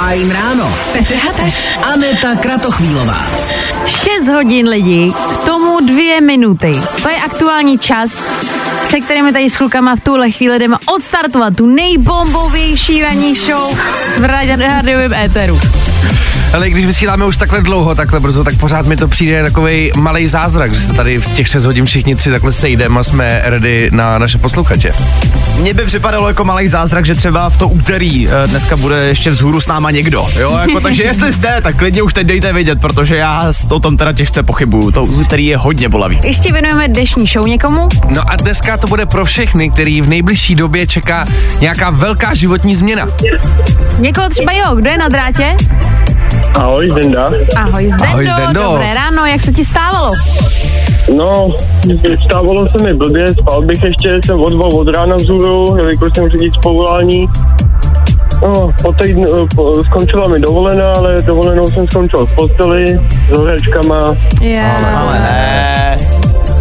[0.00, 0.64] Fajn ráno.
[0.92, 1.76] Petr Hateš.
[1.92, 3.20] Aneta Kratochvílová.
[3.86, 6.72] 6 hodin lidi, k tomu dvě minuty.
[7.02, 8.10] To je aktuální čas,
[8.88, 13.78] se kterými tady s klukama v tuhle chvíli jdeme odstartovat tu nejbombovější ranní show
[14.18, 15.60] v rádiovém éteru.
[16.52, 20.26] Ale když vysíláme už takhle dlouho, takhle brzo, tak pořád mi to přijde takový malý
[20.26, 23.90] zázrak, že se tady v těch 6 hodin všichni tři takhle sejdeme a jsme ready
[23.92, 24.92] na naše posluchače.
[25.60, 29.30] Mně by připadalo jako malý zázrak, že třeba v to úterý eh, dneska bude ještě
[29.30, 30.28] vzhůru s náma někdo.
[30.38, 33.96] Jo, jako, takže jestli jste, tak klidně už teď dejte vědět, protože já o tom
[33.96, 34.90] teda těžce pochybuju.
[34.90, 36.20] To úterý je hodně bolavý.
[36.24, 37.88] Ještě věnujeme dnešní show někomu?
[38.08, 41.26] No a dneska to bude pro všechny, který v nejbližší době čeká
[41.60, 43.08] nějaká velká životní změna.
[43.98, 45.56] Někoho třeba jo, kdo je na drátě?
[46.54, 47.24] Ahoj, Zdenda.
[47.56, 48.62] Ahoj Zdendo, Ahoj, Zdendo.
[48.62, 50.12] dobré ráno, jak se ti stávalo?
[51.16, 51.48] No,
[52.24, 56.28] stávalo se mi blbě, spal bych ještě, jsem od dvou od rána vzhůru, jelikož jsem
[56.28, 57.28] řidič povolání.
[58.42, 64.14] No, po týdnu, po, skončila mi dovolená, ale dovolenou jsem skončil v posteli s horečkama.
[64.40, 64.72] Já.
[64.96, 65.98] Ale ne.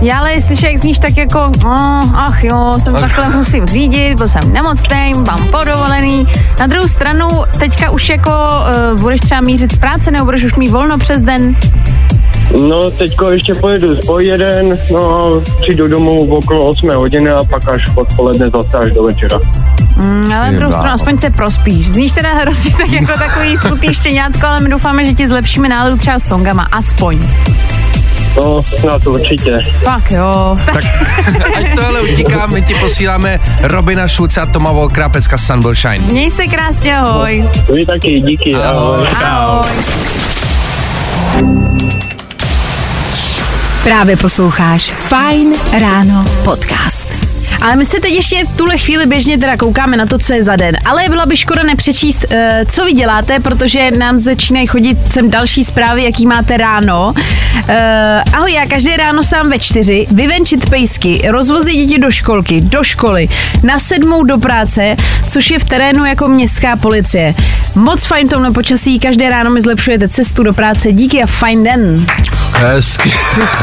[0.02, 4.28] Já ale jestli jak zníš tak jako, oh, ach jo, jsem takhle musím řídit, byl
[4.28, 6.28] jsem nemocný, mám podovolený.
[6.60, 7.28] Na druhou stranu,
[7.60, 11.22] teďka už jako uh, budeš třeba mířit z práce, nebo budeš už mít volno přes
[11.22, 11.56] den.
[12.68, 17.70] No, teďko ještě pojedu z jeden, no a přijdu domů okolo 8 hodiny a pak
[17.70, 19.40] až odpoledne zase až do večera.
[19.96, 21.88] Mm, ale na druhou stranu, aspoň se prospíš.
[21.88, 25.98] Zníš teda hrozně tak jako takový smutný štěňátko, ale my doufáme, že ti zlepšíme náladu
[25.98, 27.20] třeba songama, aspoň.
[28.38, 29.60] No, snad určitě.
[29.84, 30.56] Fak jo.
[30.66, 30.84] Tak,
[31.58, 35.76] Ať to ale utíká, my ti posíláme Robina Šulce a Toma Volkra, pecka Sun Will
[35.76, 36.00] Shine.
[36.00, 37.44] měj se krásně, ahoj.
[37.74, 39.08] Vy taky, díky, ahoj.
[39.24, 39.70] Ahoj.
[43.84, 47.29] Právě posloucháš Fajn ráno podcast.
[47.62, 50.44] Ale my se teď ještě v tuhle chvíli běžně teda koukáme na to, co je
[50.44, 50.78] za den.
[50.86, 52.38] Ale byla by škoda nepřečíst, uh,
[52.72, 57.14] co vy děláte, protože nám začínají chodit sem další zprávy, jaký máte ráno.
[57.16, 57.76] Uh,
[58.34, 63.30] ahoj, já každé ráno sám ve čtyři, vyvenčit pejsky, rozvozit děti do školky, do školy,
[63.64, 64.96] na sedmou do práce,
[65.30, 67.36] což je v terénu jako městská policie.
[67.76, 72.06] Moc fajn tomhle počasí, každé ráno mi zlepšujete cestu do práce, díky a fajn den.
[72.60, 73.12] Hezky.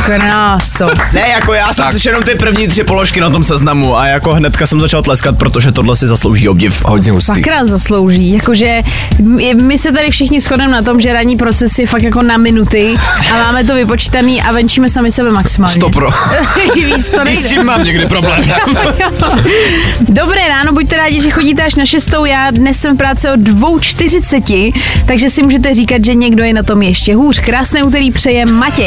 [0.05, 0.87] Kráso.
[1.13, 4.35] Ne, jako já jsem slyšel jenom ty první tři položky na tom seznamu a jako
[4.35, 6.83] hnedka jsem začal tleskat, protože tohle si zaslouží obdiv.
[6.85, 7.27] Hodně hustý.
[7.35, 8.83] Sakra zaslouží, jakože
[9.23, 12.37] my- my se tady všichni shodneme na tom, že ranní proces je fakt jako na
[12.37, 12.95] minuty
[13.33, 15.75] a máme to vypočítaný a venčíme sami sebe maximálně.
[15.75, 16.11] Stopro.
[16.75, 17.49] Víc to I s nejde.
[17.49, 18.41] tím mám někdy problém.
[20.09, 22.25] Dobré ráno, buďte rádi, že chodíte až na šestou.
[22.25, 24.73] Já dnes jsem v práci o 2.40,
[25.07, 27.39] takže si můžete říkat, že někdo je na tom ještě hůř.
[27.41, 28.86] Krásné úterý přeje Matěj.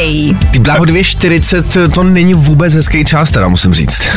[0.50, 4.08] Ty bláho 2.40, to není vůbec hezký čas, teda musím říct.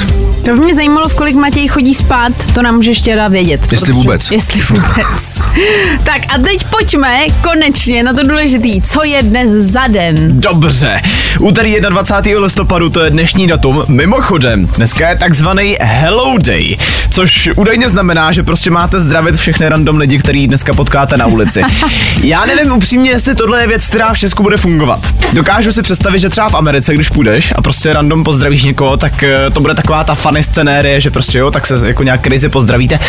[0.45, 3.71] To by mě zajímalo, v kolik Matěj chodí spát, to nám můžeš teda vědět.
[3.71, 4.31] Jestli vůbec.
[4.31, 5.41] Jestli vůbec.
[6.03, 10.39] tak a teď pojďme konečně na to důležitý, co je dnes za den.
[10.39, 11.01] Dobře.
[11.39, 12.41] Úterý 21.
[12.41, 13.83] listopadu to je dnešní datum.
[13.87, 16.77] Mimochodem, dneska je takzvaný Hello Day,
[17.09, 21.61] což údajně znamená, že prostě máte zdravit všechny random lidi, který dneska potkáte na ulici.
[22.23, 25.13] Já nevím upřímně, jestli tohle je věc, která v Česku bude fungovat.
[25.33, 29.23] Dokážu si představit, že třeba v Americe, když půjdeš a prostě random pozdravíš někoho, tak
[29.23, 32.49] eh, to bude taková ta funny scenérie, že prostě jo, tak se jako nějak crazy
[32.49, 32.99] pozdravíte.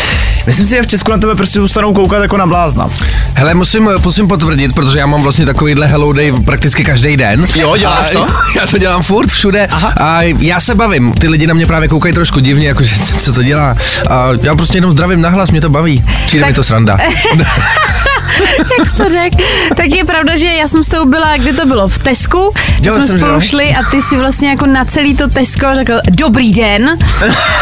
[0.47, 2.89] Myslím si, že v Česku na tebe prostě zůstanou koukat jako na blázna.
[3.33, 7.47] Hele, musím, musím potvrdit, protože já mám vlastně takovýhle Hello Day prakticky každý den.
[7.55, 8.27] Jo, děláš a, to?
[8.59, 9.67] Já to dělám furt, všude.
[9.71, 9.93] Aha.
[9.99, 11.13] A já se bavím.
[11.13, 13.75] Ty lidi na mě právě koukají trošku divně, jakože co, co to dělá.
[14.09, 16.03] A já prostě jenom zdravím nahlas, mě to baví.
[16.25, 16.97] Přijde Tak- mi to sranda.
[18.79, 19.37] Jak jsi to řekl?
[19.75, 22.91] Tak je pravda, že já jsem s tou byla, kde to bylo, v Tesku, že
[22.91, 26.53] jsme jsem, spolu šli a ty si vlastně jako na celý to Tesko řekl dobrý
[26.53, 26.97] den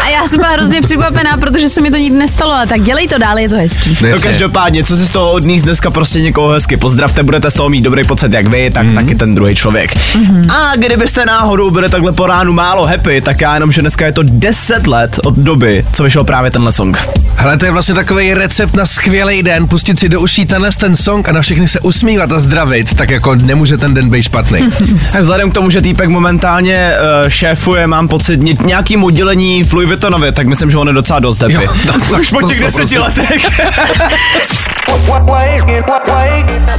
[0.04, 3.08] a já jsem byla hrozně překvapená, protože se mi to nikdy nestalo, ale tak dělej
[3.08, 3.98] to dál, je to hezký.
[4.00, 7.68] No, každopádně, co si z toho odníst dneska prostě někoho hezky pozdravte, budete z toho
[7.68, 8.94] mít dobrý pocit jak vy, tak mm.
[8.94, 9.90] taky ten druhý člověk.
[10.16, 10.50] Mm.
[10.50, 14.12] A kdybyste náhodou byli takhle po ránu málo happy, tak já jenom, že dneska je
[14.12, 17.08] to 10 let od doby, co vyšel právě tenhle song.
[17.36, 20.96] Hele, to je vlastně takový recept na skvělý den, pustit si do uší tenhle ten
[20.96, 24.68] song a na všechny se usmívat a zdravit, tak jako nemůže ten den být špatný.
[25.12, 26.92] Tak vzhledem k tomu, že týpek momentálně
[27.22, 30.94] uh, šéfuje, mám pocit, ně- nějakým oddělení v Louis Vuittonově, tak myslím, že on je
[30.94, 31.54] docela dost happy.
[31.54, 33.60] Jo, no, to- Už po těch deseti letech.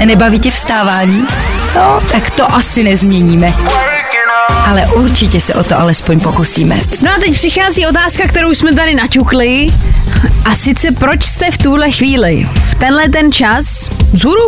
[0.06, 1.24] Nebaví tě vstávání?
[1.76, 3.54] No, tak to asi nezměníme.
[4.66, 6.80] Ale určitě se o to alespoň pokusíme.
[7.04, 9.68] No a teď přichází otázka, kterou jsme tady naťukli.
[10.46, 14.46] A sice proč jste v tuhle chvíli, v tenhle ten čas, vzhůru?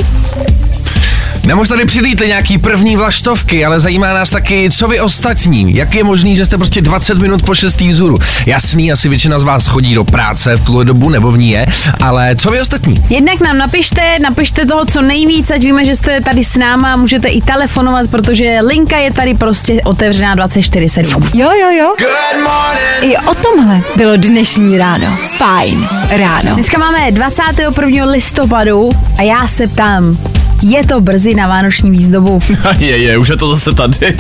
[1.48, 5.76] Nebo už tady přilítly nějaký první vlaštovky, ale zajímá nás taky, co vy ostatní.
[5.76, 7.82] Jak je možný, že jste prostě 20 minut po 6.
[7.82, 8.20] vzhůru?
[8.46, 11.66] Jasný, asi většina z vás chodí do práce v tuhle dobu, nebo v ní je,
[12.02, 13.06] ale co vy ostatní?
[13.10, 17.28] Jednak nám napište, napište toho co nejvíc, ať víme, že jste tady s náma, můžete
[17.28, 21.30] i telefonovat, protože linka je tady prostě otevřená 24-7.
[21.34, 21.96] Jo, jo, jo.
[23.02, 25.18] I o tomhle bylo dnešní ráno.
[25.38, 26.54] Fajn ráno.
[26.54, 28.06] Dneska máme 21.
[28.06, 30.18] listopadu a já se ptám,
[30.62, 32.42] je to brzy na vánoční výzdobu?
[32.80, 34.18] Je, je, už je to zase tady.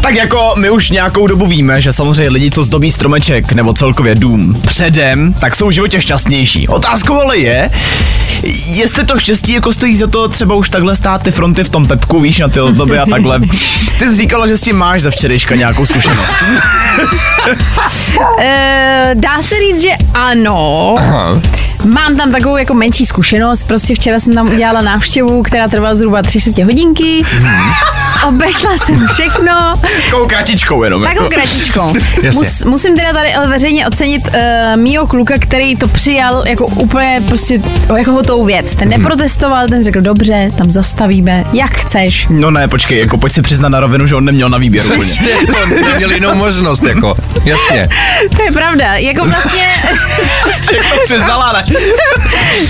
[0.00, 4.14] Tak jako my už nějakou dobu víme, že samozřejmě lidi, co zdobí stromeček nebo celkově
[4.14, 6.68] dům předem, tak jsou v životě šťastnější.
[6.68, 7.70] Otázkou ale je,
[8.66, 11.86] jestli to štěstí jako stojí za to třeba už takhle stát ty fronty v tom
[11.86, 13.40] pepku, víš, na ty ozdoby a takhle.
[13.98, 16.34] Ty jsi říkala, že s tím máš ze včerejška nějakou zkušenost.
[18.40, 20.94] E, dá se říct, že ano.
[20.98, 21.40] Aha.
[21.84, 26.22] Mám tam takovou jako menší zkušenost, prostě včera jsem tam udělala návštěvu, která trvala zhruba
[26.22, 27.22] tři čtvrtě hodinky.
[28.28, 29.74] Obešla jsem všechno.
[30.04, 31.02] Takovou kratičkou jenom.
[31.02, 31.34] Takovou jako.
[31.34, 31.94] kratičkou.
[32.34, 34.32] Mus, musím teda tady ale veřejně ocenit uh,
[34.76, 37.60] mýho kluka, který to přijal jako úplně prostě
[37.96, 38.76] jako hotovou věc.
[38.76, 42.26] Ten neprotestoval, ten řekl, dobře, tam zastavíme, jak chceš.
[42.30, 44.84] No ne, počkej, jako pojď si přiznat na rovinu, že on neměl na výběr.
[45.62, 47.16] On neměl jinou možnost, jako.
[47.44, 47.88] Jasně.
[48.36, 49.64] To je pravda, jako vlastně
[50.76, 51.64] Jak to přiznala, ne?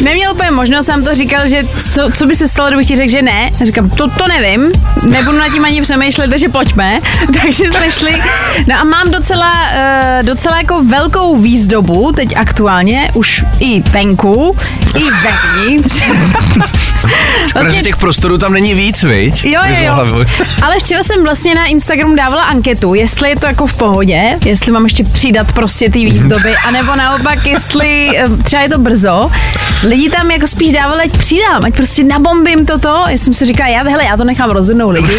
[0.03, 1.63] neměl úplně možnost, sám to říkal, že
[1.95, 3.51] co, co by se stalo, kdybych ti řekl, že ne.
[3.61, 4.73] A říkám, to, to nevím,
[5.03, 7.01] nebudu nad tím ani přemýšlet, takže pojďme.
[7.43, 8.23] Takže jsme šli.
[8.67, 14.57] No a mám docela, uh, docela jako velkou výzdobu, teď aktuálně, už i venku,
[14.97, 16.03] i vevnitř.
[17.53, 19.45] Protože těch prostorů tam není víc, viď?
[19.45, 20.25] Jo, jo, mohla- jo.
[20.63, 24.73] Ale včera jsem vlastně na Instagramu dávala anketu, jestli je to jako v pohodě, jestli
[24.73, 29.31] mám ještě přidat prostě ty výzdoby, anebo naopak, jestli eh, třeba je to brzo.
[29.89, 33.05] Lidi tam jako spíš dávali, ať přidám, ať prostě nabombím toto.
[33.09, 35.15] Já jsem si říkala, já, hele, já to nechám rozhodnout lidi.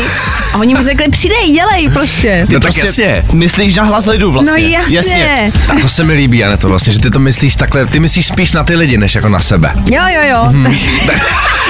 [0.54, 2.46] A oni mi řekli, přidej, dělej prostě.
[2.50, 3.26] No tak jasně.
[3.34, 4.52] Myslíš na hlas lidu vlastně.
[4.80, 5.52] No jasně.
[5.70, 8.26] A to se mi líbí, Ane, to vlastně, že ty to myslíš takhle, ty myslíš
[8.28, 9.72] spíš na ty lidi, než jako na sebe.
[9.86, 10.54] Jo, jo, jo.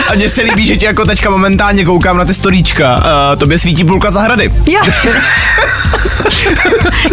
[0.10, 2.96] A mně se líbí, že ti jako teďka momentálně koukám na ty storíčka.
[2.96, 4.54] Uh, tobě svítí půlka zahrady.
[4.68, 4.82] Jo.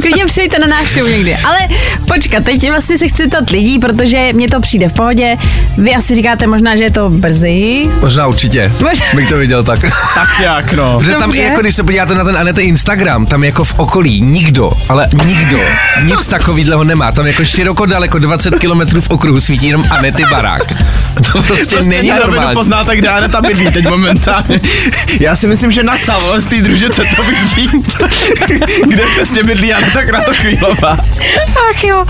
[0.02, 1.36] Klidně přijďte na návštěvu někdy.
[1.44, 1.58] Ale
[2.06, 5.36] počkat, teď vlastně se chci ptat lidí, protože mně to přijde v pohodě.
[5.78, 7.88] Vy asi říkáte možná, že je to brzy.
[8.00, 8.72] Možná určitě.
[8.80, 9.06] Možná.
[9.14, 9.80] Bych to viděl tak.
[10.14, 10.98] Tak jak, no.
[10.98, 11.40] Protože tam Dobře.
[11.40, 15.58] jako, když se podíváte na ten Anete Instagram, tam jako v okolí nikdo, ale nikdo
[16.02, 17.12] nic takového nemá.
[17.12, 20.62] Tam jako široko daleko 20 km v okruhu svítí jenom Anety barák.
[21.32, 24.60] To prostě, není na poznáte, kde Aneta bydlí teď momentálně.
[25.20, 27.70] Já si myslím, že na Savo z té družice to vidí.
[28.88, 30.98] kde přesně bydlí Aneta Kratochvílová.
[31.70, 32.04] Ach jo,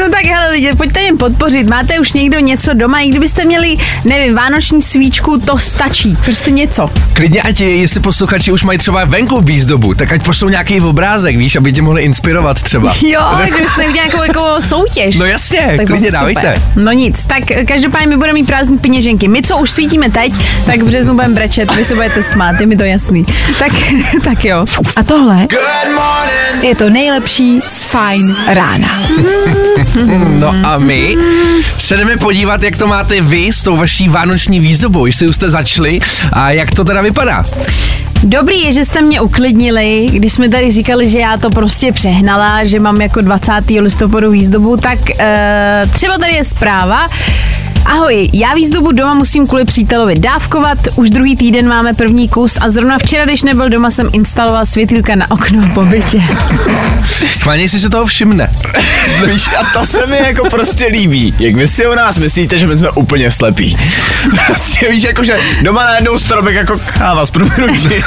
[0.00, 1.70] no tak hele lidi, pojďte jim podpořit.
[1.70, 6.16] Máte už někdo něco doma, i kdybyste měli, nevím, vánoční svíčku, to stačí.
[6.24, 6.90] Prostě něco.
[7.12, 11.56] Klidně ať, jestli posluchači už mají třeba venku výzdobu, tak ať pošlou nějaký obrázek, víš,
[11.56, 12.94] aby tě mohli inspirovat třeba.
[13.06, 15.16] Jo, že byste udělali nějakou jako soutěž.
[15.16, 16.62] No jasně, Tak klidně dávejte.
[16.76, 19.28] No nic, tak každopádně my budeme mít prázdní peněženky.
[19.28, 20.32] My, co už svítíme teď,
[20.66, 23.26] tak v březnu budeme brečet, vy se budete smát, je mi to jasný.
[23.58, 23.72] Tak,
[24.24, 24.64] tak jo.
[24.96, 25.46] A tohle
[26.62, 28.88] je to nejlepší z Fajn rána.
[30.38, 31.16] No a my
[31.78, 35.50] se jdeme podívat, jak to máte vy s tou vaší vánoční výzdobou, jestli už jste
[35.50, 35.98] začali
[36.32, 37.44] a jak to teda vypadá.
[38.22, 42.64] Dobrý je, že jste mě uklidnili, když jsme tady říkali, že já to prostě přehnala,
[42.64, 43.52] že mám jako 20.
[43.80, 47.06] listopadu výzdobu, tak e, třeba tady je zpráva.
[47.86, 52.70] Ahoj, já výzdobu doma musím kvůli přítelovi dávkovat, už druhý týden máme první kus a
[52.70, 56.22] zrovna včera, když nebyl doma, jsem instaloval světýlka na okno po bytě.
[57.34, 58.50] Schválně, jestli se toho všimne.
[59.26, 61.34] Víš, a to se mi jako prostě líbí.
[61.38, 63.76] Jak vy si o nás myslíte, že my jsme úplně slepí.
[64.46, 67.90] Prostě víš, jako že doma najednou stromek jako káva s proměnutím.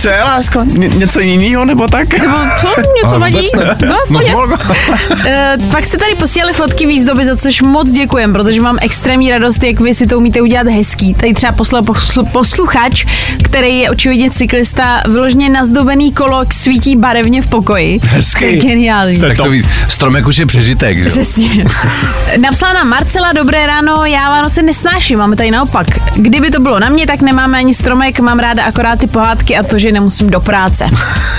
[0.00, 0.62] Co je, lásko?
[0.64, 2.18] Ně- něco jiného nebo tak?
[2.18, 2.68] Nebo co?
[3.04, 3.46] Něco vadí?
[3.86, 4.38] No, No, no.
[4.46, 9.62] Uh, pak jste tady posílali fotky výzdoby, za což moc děkujem, protože mám extrémní radost,
[9.62, 11.14] jak vy si to umíte udělat hezký.
[11.14, 13.04] Tady třeba poslal poslu- posluchač,
[13.44, 18.00] který je očividně cyklista, vyloženě nazdobený kolo svítí barevně v pokoji.
[18.02, 18.40] Hezký.
[18.40, 19.18] To je geniální.
[19.18, 21.04] Tak to víc, stromek už je přežitek, že?
[21.04, 21.10] jo?
[21.10, 21.64] Přesně.
[22.40, 25.86] Napsala nám Marcela, dobré ráno, já Vánoce nesnáším, máme tady naopak.
[26.16, 29.62] Kdyby to bylo na mě, tak nemáme ani stromek, mám ráda akorát ty pohádky a
[29.62, 30.88] to, že nemusím do práce.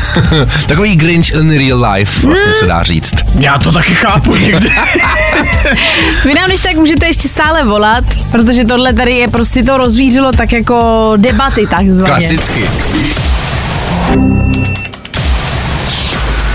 [0.68, 3.13] Takový Grinch in real life, vlastně se dá říct.
[3.39, 4.70] Já to taky chápu někdy.
[6.25, 10.32] Vy nám když tak můžete ještě stále volat, protože tohle tady je prostě to rozvířilo
[10.32, 12.06] tak jako debaty takzvaně.
[12.06, 12.70] Klasicky.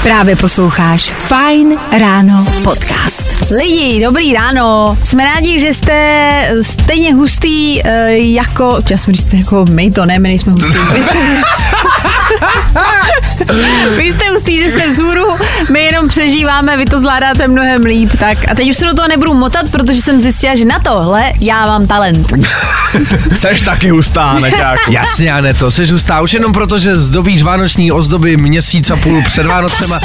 [0.02, 3.50] Právě posloucháš Fine Ráno podcast.
[3.50, 4.98] Lidi, dobrý ráno.
[5.04, 10.18] Jsme rádi, že jste stejně hustý uh, jako, já jsem říct jako my, to ne,
[10.18, 10.78] my nejsme hustý.
[10.94, 11.18] Vy jste,
[13.96, 15.25] vy jste hustý, že jste vzhůru,
[15.72, 18.11] my jenom přežíváme, vy to zvládáte mnohem líp.
[18.18, 21.32] Tak a teď už se do toho nebudu motat, protože jsem zjistila, že na tohle
[21.40, 22.32] já mám talent.
[23.34, 24.80] Seš taky hustá, Neťáku.
[24.92, 29.22] Jasně, ne to, jsi hustá už jenom proto, že zdobíš vánoční ozdoby měsíc a půl
[29.26, 29.99] před Vánocema.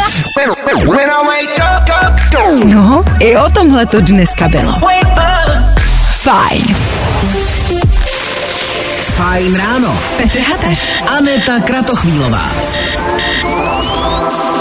[2.66, 4.74] No, i o tomhle to dneska bylo.
[6.12, 6.76] Fajn.
[9.18, 10.00] Fajn ráno.
[10.18, 11.04] Petr Hateš.
[11.18, 12.52] Aneta Kratochvílová.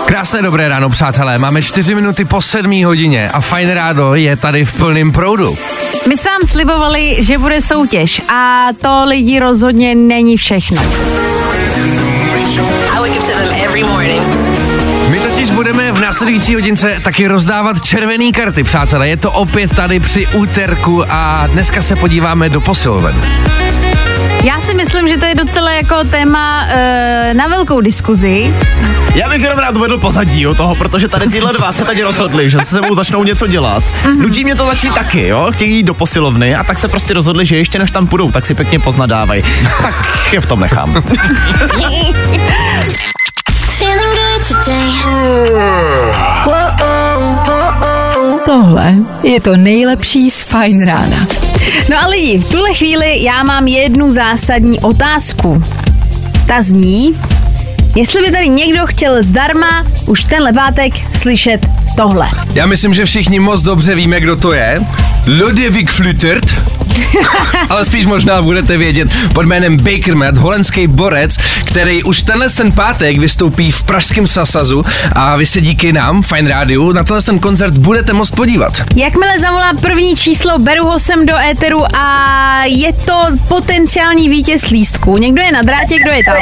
[0.06, 1.38] Krásné dobré ráno, přátelé.
[1.38, 5.58] Máme čtyři minuty po sedmí hodině a Fajn rádo je tady v plném proudu.
[6.08, 10.82] My jsme vám slibovali, že bude soutěž a to lidi rozhodně není všechno.
[15.08, 19.08] My totiž budeme v následující hodince taky rozdávat červené karty, přátelé.
[19.08, 23.20] Je to opět tady při úterku a dneska se podíváme do posiloven.
[24.46, 28.54] Já si myslím, že to je docela jako téma e, na velkou diskuzi.
[29.14, 32.50] Já bych jenom rád uvedl pozadí jo, toho, protože tady tyhle dva se teď rozhodli,
[32.50, 33.84] že se sebou začnou něco dělat.
[34.18, 37.44] Nutí mě to začít taky, jo, chtějí jít do posilovny a tak se prostě rozhodli,
[37.44, 39.42] že ještě než tam půjdou, tak si pěkně poznadávají.
[39.82, 39.94] Tak
[40.32, 41.02] je v tom nechám.
[48.46, 51.26] Tohle je to nejlepší z Fajn rána.
[51.90, 55.62] No a lidi, v tuhle chvíli já mám jednu zásadní otázku.
[56.46, 57.20] Ta zní,
[57.94, 62.28] jestli by tady někdo chtěl zdarma už tenhle pátek slyšet tohle.
[62.54, 64.80] Já myslím, že všichni moc dobře víme, kdo to je.
[65.40, 66.75] Ludwig Flütert.
[67.70, 72.72] Ale spíš možná budete vědět pod jménem Baker Matt, holandský borec, který už tenhle ten
[72.72, 77.38] pátek vystoupí v pražském Sasazu a vy se díky nám, Fine Radio, na tenhle ten
[77.38, 78.72] koncert budete moct podívat.
[78.96, 85.16] Jakmile zavolá první číslo, beru ho sem do éteru a je to potenciální vítěz lístku.
[85.16, 86.36] Někdo je na drátě, kdo je tam?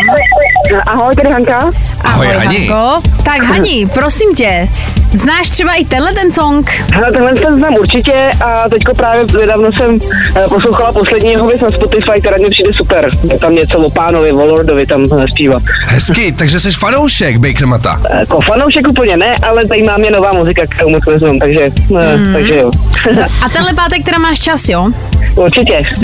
[0.87, 1.71] Ahoj, tady Hanka.
[2.05, 2.69] Ahoj, Hani.
[2.69, 3.09] Hanko.
[3.23, 4.69] Tak Hani, prosím tě,
[5.15, 6.71] znáš třeba i tenhle ten song?
[6.95, 9.99] Hele, tenhle ten znám určitě a teďko právě nedávno jsem
[10.37, 13.11] eh, poslouchala poslední jeho věc na Spotify, která mě přijde super.
[13.33, 15.59] Je tam něco o pánovi, o Lordovi tam eh, zpívá.
[15.87, 18.01] Hezky, takže jsi fanoušek Baker Mata.
[18.19, 22.33] Jako fanoušek úplně ne, ale tady mám je nová muzika, kterou moc neznám, takže, hmm.
[22.33, 22.71] takže jo.
[23.45, 24.91] A tenhle pátek teda máš čas, jo?
[25.37, 25.83] určitě.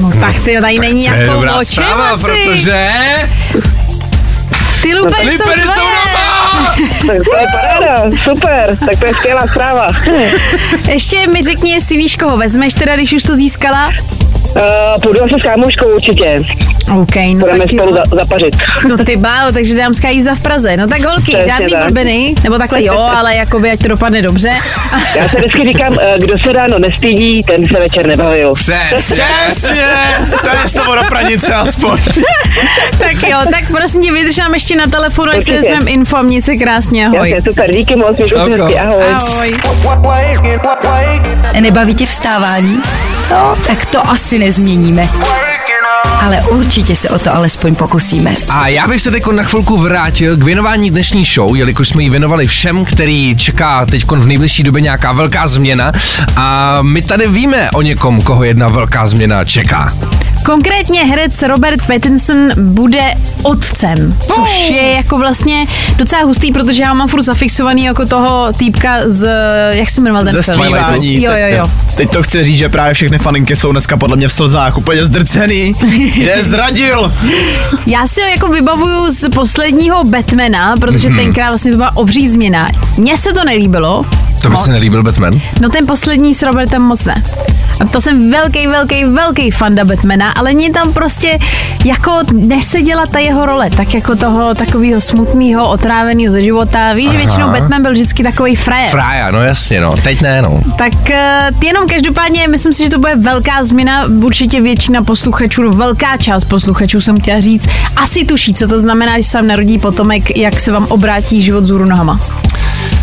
[0.00, 2.88] No tak ty tady není To je jako dobrá zpráva, protože...
[4.82, 5.90] Ty lupery jsou Lipery jsou tvoje.
[6.04, 6.29] doma!
[7.06, 7.20] To je
[7.52, 9.88] paráda, super, tak to je skvělá zpráva.
[10.88, 13.92] Ještě mi řekni, jestli víš, koho vezmeš teda, když už to získala?
[14.56, 16.40] Uh, půjdu asi s kámoškou určitě,
[16.98, 17.96] OK, no budeme tak spolu jo.
[17.96, 18.56] za, zapařit.
[18.88, 20.76] No ty bájo, takže dámská jízda v Praze.
[20.76, 21.84] No tak holky, Přesně žádný tak.
[21.84, 24.52] blbiny, nebo takhle jo, ale jakoby, ať to dopadne dobře.
[25.16, 28.54] Já se vždycky říkám, eh, kdo se ráno nestydí, ten se večer nebavil.
[28.54, 29.24] Přesně.
[29.50, 29.86] Přesně,
[30.44, 31.98] to je slovo do pranice aspoň.
[32.98, 36.42] tak jo, tak prosím tě, vydrž nám ještě na telefonu, ať si vezmeme info, měj
[36.42, 37.30] se krásně, ahoj.
[37.30, 38.50] Jasně, super, díky moc, mějte Čauko.
[38.50, 39.04] hezky, ahoj.
[39.14, 39.54] Ahoj.
[41.60, 42.78] Nebaví tě vstávání?
[43.30, 45.08] No, tak to asi nezměníme.
[46.20, 48.34] Ale určitě se o to alespoň pokusíme.
[48.48, 52.10] A já bych se teď na chvilku vrátil k věnování dnešní show, jelikož jsme ji
[52.10, 55.92] věnovali všem, který čeká teď v nejbližší době nějaká velká změna.
[56.36, 59.92] A my tady víme o někom, koho jedna velká změna čeká.
[60.44, 66.94] Konkrétně herec Robert Pattinson bude otcem, což je jako vlastně docela hustý, protože já ho
[66.94, 69.28] mám furt zafixovaný jako toho týpka z,
[69.70, 70.74] jak se jmenoval ten Ze film?
[71.00, 71.70] Jo, jo, jo.
[71.96, 75.04] Teď to chci říct, že právě všechny faninky jsou dneska podle mě v slzách úplně
[75.04, 75.72] zdrcený,
[76.22, 77.12] že je zradil.
[77.86, 81.18] Já si ho jako vybavuju z posledního Batmana, protože Mhm.
[81.18, 81.24] mm-hmm.
[81.24, 82.68] tenkrát vlastně to byla obří změna.
[82.98, 84.04] Mně se to nelíbilo.
[84.42, 85.40] To by se nelíbil Batman?
[85.60, 87.22] No ten poslední s Robertem moc ne.
[87.80, 91.38] A to jsem velký, velký, velký fanda Batmana, ale mě tam prostě
[91.84, 96.92] jako neseděla ta jeho role, tak jako toho takového smutného, otráveného ze života.
[96.92, 98.90] Víš, že většinou Batman byl vždycky takový frajer.
[98.90, 99.94] Fraja, no jasně, no.
[100.04, 100.60] Teď ne, no.
[100.78, 104.04] Tak uh, jenom každopádně, myslím si, že to bude velká změna.
[104.22, 109.14] Určitě většina posluchačů, no velká část posluchačů jsem chtěla říct, asi tuší, co to znamená,
[109.14, 112.20] když se vám narodí potomek, jak se vám obrátí život z nohama.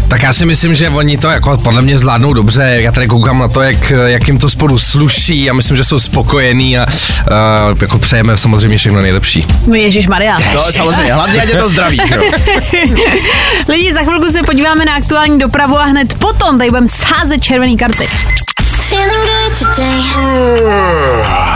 [0.07, 2.77] Tak já si myslím, že oni to jako podle mě zvládnou dobře.
[2.79, 5.99] Já tady koukám na to, jak, jak jim to spolu sluší a myslím, že jsou
[5.99, 9.45] spokojení a uh, jako přejeme samozřejmě všechno nejlepší.
[9.67, 10.37] No Ježíš Maria.
[10.53, 11.97] No samozřejmě, hlavně ať je to zdraví.
[12.15, 12.23] Jo.
[13.67, 17.77] Lidi, za chvilku se podíváme na aktuální dopravu a hned potom tady budeme sázet červený
[17.77, 18.07] karty.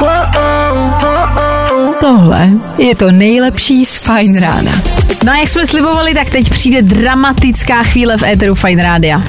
[0.02, 1.96] Oh, oh.
[2.00, 4.82] Tohle je to nejlepší z Fine Rána.
[5.26, 9.24] No a jak jsme slibovali, tak teď přijde dramatická chvíle v éteru Fine Rádia.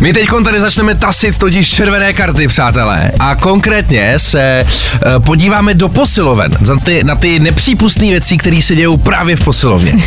[0.00, 3.12] My teď tady začneme tasit totiž červené karty, přátelé.
[3.20, 8.74] A konkrétně se uh, podíváme do posiloven, za ty, na ty nepřípustné věci, které se
[8.74, 9.92] dějou právě v posilovně.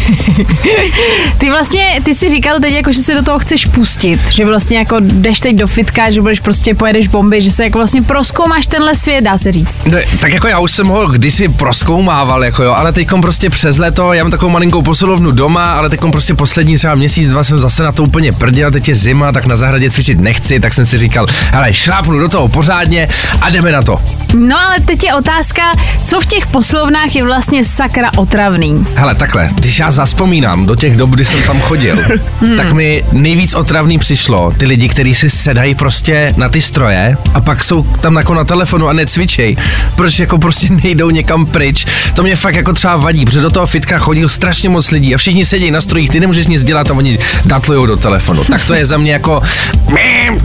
[1.38, 4.77] Ty vlastně, ty si říkal teď jako, že se do toho chceš pustit, že vlastně
[4.77, 8.67] jako jdeš teď do fitka, že budeš prostě pojedeš bomby, že se jako vlastně proskoumáš
[8.67, 9.79] tenhle svět, dá se říct.
[9.86, 13.77] No, tak jako já už jsem ho kdysi proskoumával, jako jo, ale teď prostě přes
[13.77, 17.60] leto, já mám takovou malinkou posilovnu doma, ale teď prostě poslední třeba měsíc, dva jsem
[17.60, 20.86] zase na to úplně prděl, teď je zima, tak na zahradě cvičit nechci, tak jsem
[20.86, 23.08] si říkal, hele, šlápnu do toho pořádně
[23.42, 24.02] a jdeme na to.
[24.36, 25.62] No ale teď je otázka,
[26.06, 28.86] co v těch posilovnách je vlastně sakra otravný.
[28.96, 31.98] Hele, takhle, když já zaspomínám do těch dob, kdy jsem tam chodil,
[32.58, 37.42] tak mi nejvíc otravný přišlo ty lidi, kteří si sedají prostě na ty stroje a
[37.42, 39.58] pak jsou tam jako na telefonu a necvičej,
[39.96, 41.86] proč jako prostě nejdou někam pryč.
[42.16, 45.18] To mě fakt jako třeba vadí, protože do toho fitka chodí strašně moc lidí a
[45.18, 48.44] všichni sedí na strojích, ty nemůžeš nic dělat a oni datlujou do telefonu.
[48.44, 49.42] Tak to je za mě jako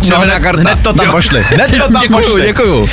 [0.07, 0.61] červená karta.
[0.61, 1.13] hned to tam Jo.
[1.13, 2.43] pošli, hned to tam děkuju, pošli.
[2.43, 2.89] děkuju.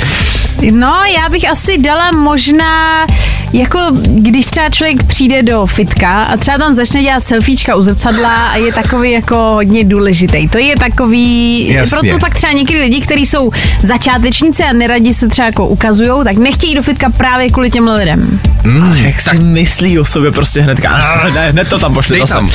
[0.70, 3.06] No, já bych asi dala možná,
[3.52, 8.34] jako když třeba člověk přijde do fitka a třeba tam začne dělat selfiečka u zrcadla
[8.48, 10.48] a je takový jako hodně důležitý.
[10.48, 11.98] To je takový, Jasně.
[12.10, 13.50] proto pak třeba někdy lidi, kteří jsou
[13.82, 18.40] začátečníci a neradi se třeba jako ukazují, tak nechtějí do fitka právě kvůli těm lidem.
[18.64, 22.12] Mm, jak si myslí o sobě prostě hned, "Ah, ne, hned to tam pošli.
[22.12, 22.50] Dej zase." tam.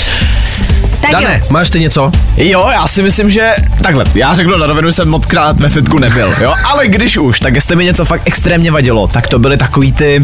[1.01, 1.47] Tak Dane, jo.
[1.49, 2.11] máš ty něco?
[2.37, 5.99] Jo, já si myslím, že takhle, já řeknu na rovinu, jsem moc krát ve fitku
[5.99, 9.57] nebyl, jo, ale když už, tak jestli mi něco fakt extrémně vadilo, tak to byly
[9.57, 10.21] takový ty,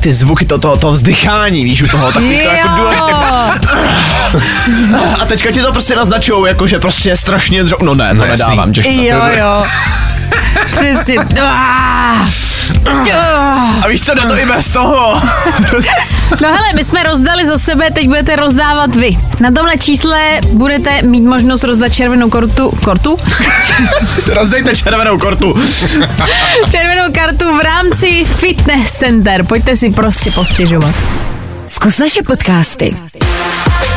[0.00, 3.12] ty zvuky to, to, to vzdychání, víš, u toho, takový to jako důležité.
[5.20, 7.76] A teďka ti to prostě naznačujou, jako že prostě je strašně dřo...
[7.82, 8.92] No ne, to No nedávám těžce.
[8.92, 9.64] Jo, jo.
[10.66, 11.16] Přesně.
[12.86, 13.84] Ah.
[13.84, 15.22] A víš co, jde to i bez toho.
[16.40, 19.10] No hele, my jsme rozdali za sebe, teď budete rozdávat vy.
[19.40, 23.16] Na tomhle čísle budete mít možnost rozdat červenou kortu, kortu?
[24.34, 25.54] Rozdejte červenou kortu.
[26.70, 29.44] červenou kartu v rámci Fitness Center.
[29.44, 30.94] Pojďte si prostě postěžovat.
[31.66, 32.96] Zkus naše podcasty.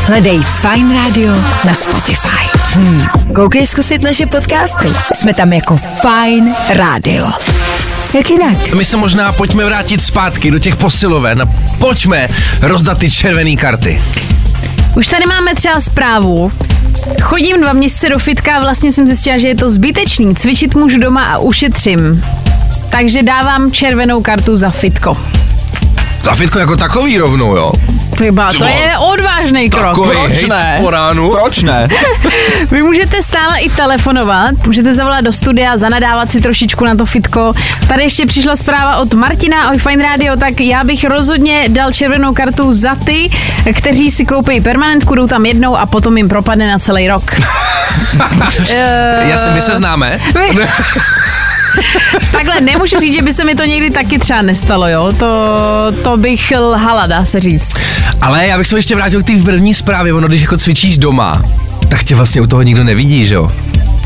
[0.05, 1.35] Hledej Fine Radio
[1.65, 2.57] na Spotify.
[2.73, 3.07] Hmm.
[3.35, 4.87] Koukej zkusit naše podcasty.
[5.13, 7.27] Jsme tam jako Fine Radio.
[8.13, 8.73] Jak jinak?
[8.73, 11.45] My se možná pojďme vrátit zpátky do těch posiloven a
[11.79, 12.29] pojďme
[12.61, 14.01] rozdat ty červené karty.
[14.95, 16.51] Už tady máme třeba zprávu.
[17.21, 20.35] Chodím dva měsíce do fitka a vlastně jsem zjistila, že je to zbytečný.
[20.35, 22.23] Cvičit můžu doma a ušetřím.
[22.89, 25.17] Takže dávám červenou kartu za fitko.
[26.29, 27.71] Za fitko jako takový rovnou, jo?
[28.17, 29.83] To je, ba- to je odvážný krok.
[29.85, 30.77] Takový Proč ne?
[30.83, 31.29] po ránu.
[31.31, 31.87] Proč ne?
[32.71, 37.53] Vy můžete stále i telefonovat, můžete zavolat do studia, zanadávat si trošičku na to fitko.
[37.87, 42.33] Tady ještě přišla zpráva od Martina, oj Fine Radio, tak já bych rozhodně dal červenou
[42.33, 43.29] kartu za ty,
[43.73, 47.23] kteří si koupí permanentku, jdou tam jednou a potom jim propadne na celý rok.
[48.71, 50.19] Eh, Jasně, my se známe.
[50.33, 50.67] Vy-
[52.31, 55.13] Takhle, nemůžu říct, že by se mi to někdy taky třeba nestalo, jo?
[55.19, 55.35] To,
[56.03, 57.73] to bych lhala, dá se říct.
[58.21, 61.43] Ale já bych se ještě vrátil k té první zprávě, ono když jako cvičíš doma,
[61.89, 63.51] tak tě vlastně u toho nikdo nevidí, že jo?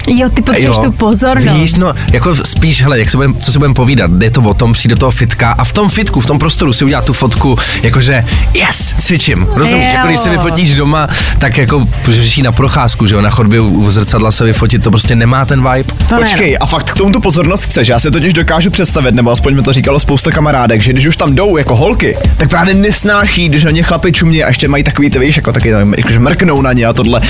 [0.07, 1.53] Jo, ty potřebuješ tu pozornost.
[1.55, 4.53] Víš, no, jako spíš, hele, jak se budem, co se budeme povídat, je to o
[4.53, 7.13] tom, přijít do toho fitka a v tom fitku, v tom prostoru si udělat tu
[7.13, 9.95] fotku, jakože yes, cvičím, rozumíš, Jo.
[9.95, 11.07] jako když si vyfotíš doma,
[11.39, 14.83] tak jako, že jít na procházku, že jo, na chodbě u u zrcadla se vyfotit,
[14.83, 15.93] to prostě nemá ten vibe.
[16.09, 17.87] To ne, Počkej, a fakt k tomu tu pozornost chceš.
[17.87, 21.17] Já si totiž dokážu představit, nebo aspoň mi to říkalo spousta kamarádek, že když už
[21.17, 24.83] tam jdou jako holky, tak právě nesnáší, když na ně chlapi čumě a ještě mají
[24.83, 27.21] takový, ty víš, jako taky, jakože mrknou na ně a tohle.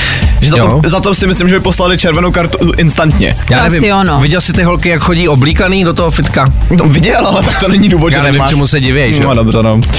[0.41, 0.79] Že za Jo.
[0.83, 3.35] to, za to si myslím, že by poslali červenou kartu instantně.
[3.49, 4.19] Já nevím, asi ono.
[4.19, 6.45] viděl jsi ty holky, jak chodí oblíkaný do toho fitka?
[6.69, 8.49] No viděl, ale to není důvod, že Já nevím, nemáš.
[8.49, 9.29] čemu se divěj, že jo?
[9.29, 9.81] No dobře, no.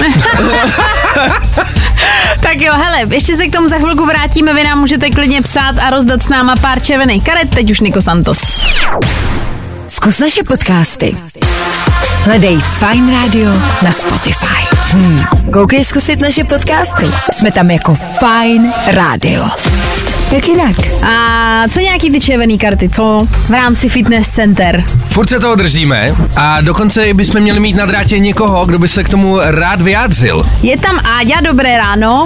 [2.39, 5.75] Tak jo, hele, ještě se k tomu za chvilku vrátíme, vy nám můžete klidně psát
[5.79, 8.37] a rozdat s náma pár červených karet, teď už Niko Santos.
[9.87, 11.15] Zkus naše podcasty.
[12.23, 13.51] Hledej Fine Radio
[13.81, 14.75] na Spotify.
[14.91, 15.25] Hmm.
[15.53, 17.05] Koukej zkusit naše podcasty.
[17.31, 19.45] Jsme tam jako Fine Radio.
[20.31, 20.75] Jak jinak?
[21.07, 24.83] A co nějaký ty červený karty, co v rámci Fitness Center?
[25.07, 29.03] Furt se toho držíme a dokonce bychom měli mít na drátě někoho, kdo by se
[29.03, 30.45] k tomu rád vyjádřil.
[30.63, 32.25] Je tam Áďa, dobré ráno.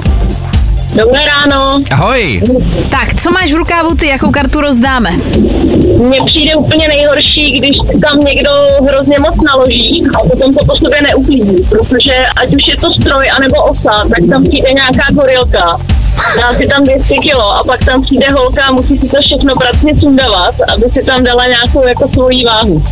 [0.96, 1.82] Dobré ráno.
[1.92, 2.42] Ahoj!
[2.90, 5.10] Tak, co máš v rukávu ty, jakou kartu rozdáme?
[5.98, 8.52] Mně přijde úplně nejhorší, když tam někdo
[8.88, 13.30] hrozně moc naloží a potom to po sobě neuklidí, protože ať už je to stroj
[13.36, 15.78] anebo osa, tak tam přijde nějaká gorilka.
[16.38, 19.56] Dá si tam 200 kilo a pak tam přijde holka a musí si to všechno
[19.56, 22.84] pracně sundavat, aby si tam dala nějakou jako svoji váhu.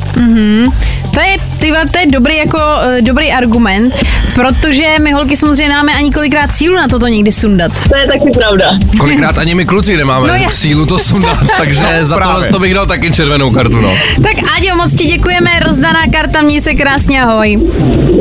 [1.18, 3.96] To je, ty, to je dobrý, jako, uh, dobrý argument,
[4.36, 7.72] protože my holky samozřejmě máme ani kolikrát sílu na toto někdy sundat.
[7.90, 8.72] To je taky pravda.
[9.00, 12.34] Kolikrát ani my kluci nemáme No no, sílu to sundat, takže za právě.
[12.34, 13.98] tohle to bych dal taky červenou kartu, no.
[14.24, 17.58] Tak Áďo, moc ti děkujeme, rozdaná karta, měj se krásně, ahoj.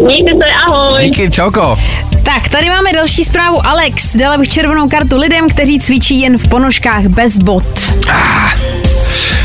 [0.05, 1.05] Mějte se, ahoj.
[1.05, 1.79] Díky, čauko.
[2.23, 3.67] Tak, tady máme další zprávu.
[3.67, 7.65] Alex, dala bych červenou kartu lidem, kteří cvičí jen v ponožkách bez bot.
[8.09, 8.96] Já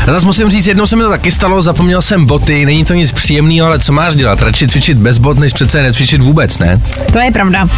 [0.06, 3.12] zase musím říct, jednou se mi to taky stalo, zapomněl jsem boty, není to nic
[3.12, 4.42] příjemného, ale co máš dělat?
[4.42, 6.80] Radši cvičit bez bot, než přece netvičit vůbec, ne?
[7.12, 7.68] To je pravda.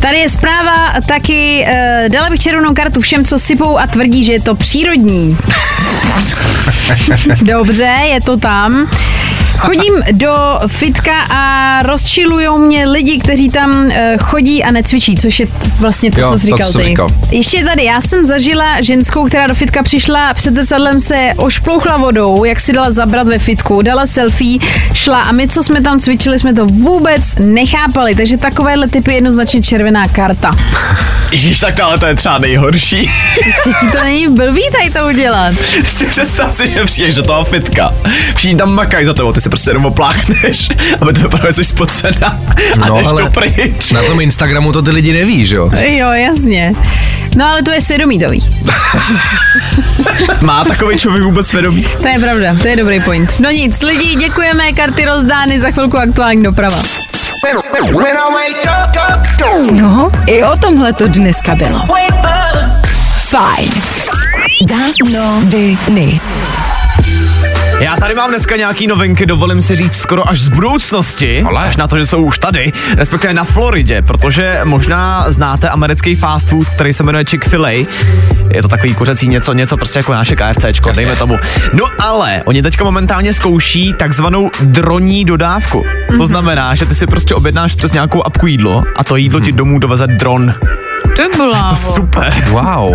[0.00, 4.32] Tady je zpráva taky, uh, dala bych červenou kartu všem, co sypou a tvrdí, že
[4.32, 5.36] je to přírodní.
[7.42, 8.90] Dobře, je to tam.
[9.58, 10.34] Chodím do
[10.66, 15.46] fitka a rozčilujou mě lidi, kteří tam uh, chodí a necvičí, což je
[15.80, 16.86] vlastně to, Jo, co jsi to, říkal jsem ty.
[16.86, 17.08] říkal.
[17.30, 22.44] Ještě tady, já jsem zažila ženskou, která do fitka přišla, před zrcadlem se ošplouchla vodou,
[22.44, 24.58] jak si dala zabrat ve fitku, dala selfie,
[24.92, 29.16] šla a my, co jsme tam cvičili, jsme to vůbec nechápali, takže takovéhle typy je
[29.16, 30.50] jednoznačně červená karta.
[31.32, 33.06] Ježíš, tak tohle to je třeba nejhorší.
[33.64, 35.54] Že ti to není blbý tady to udělat.
[35.86, 37.94] si představ si, že přijdeš do toho fitka.
[38.34, 40.68] Všichni tam makají za tebou, ty se prostě jenom opláchneš,
[41.00, 42.38] aby to vypadalo, že jsi spocena
[42.82, 43.92] a No, jdeš ale to pryč.
[43.92, 45.70] na tom Instagramu to ty lidi neví, že jo?
[45.86, 46.74] Jo, jasně.
[47.36, 48.48] No ale to je svědomí to ví.
[50.40, 51.86] Má takový člověk vůbec svědomí?
[52.02, 53.34] To je pravda, to je dobrý point.
[53.40, 56.76] No nic, lidi, děkujeme, karty rozdány, za chvilku aktuální doprava.
[59.72, 61.80] No, i o tomhle to dneska bylo.
[63.20, 63.70] Fajn.
[64.66, 66.20] Danoviny.
[67.80, 71.68] Já tady mám dneska nějaký novinky, dovolím si říct skoro až z budoucnosti, Ale.
[71.68, 76.48] až na to, že jsou už tady, respektive na Floridě, protože možná znáte americký fast
[76.48, 77.86] food, který se jmenuje Chick-fil-A.
[78.50, 81.38] Je to takový kuřecí něco, něco prostě jako naše KFCčko, dejme tomu.
[81.74, 85.84] No ale oni teďka momentálně zkouší takzvanou droní dodávku.
[86.16, 89.52] To znamená, že ty si prostě objednáš přes nějakou apku jídlo a to jídlo ti
[89.52, 90.54] domů doveze dron.
[91.18, 91.76] To byla.
[91.76, 92.44] Super.
[92.48, 92.94] Wow,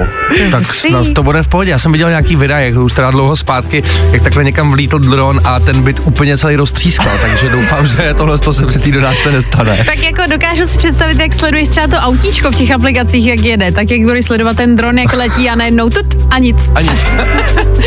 [0.52, 1.72] tak snad to bude v pohodě.
[1.72, 5.42] Já jsem viděl nějaký videa, jak už teda dlouho zpátky, jak takhle někam vlítl dron
[5.44, 9.32] a ten byt úplně celý roztřískal, takže doufám, že tohle to se při té dodávce
[9.32, 9.84] nestane.
[9.86, 13.72] Tak jako dokážu si představit, jak sleduješ třeba to autíčko v těch aplikacích, jak jede,
[13.72, 16.58] tak jak budeš sledovat ten dron, jak letí a najednou tut a nic.
[16.76, 16.90] Ani.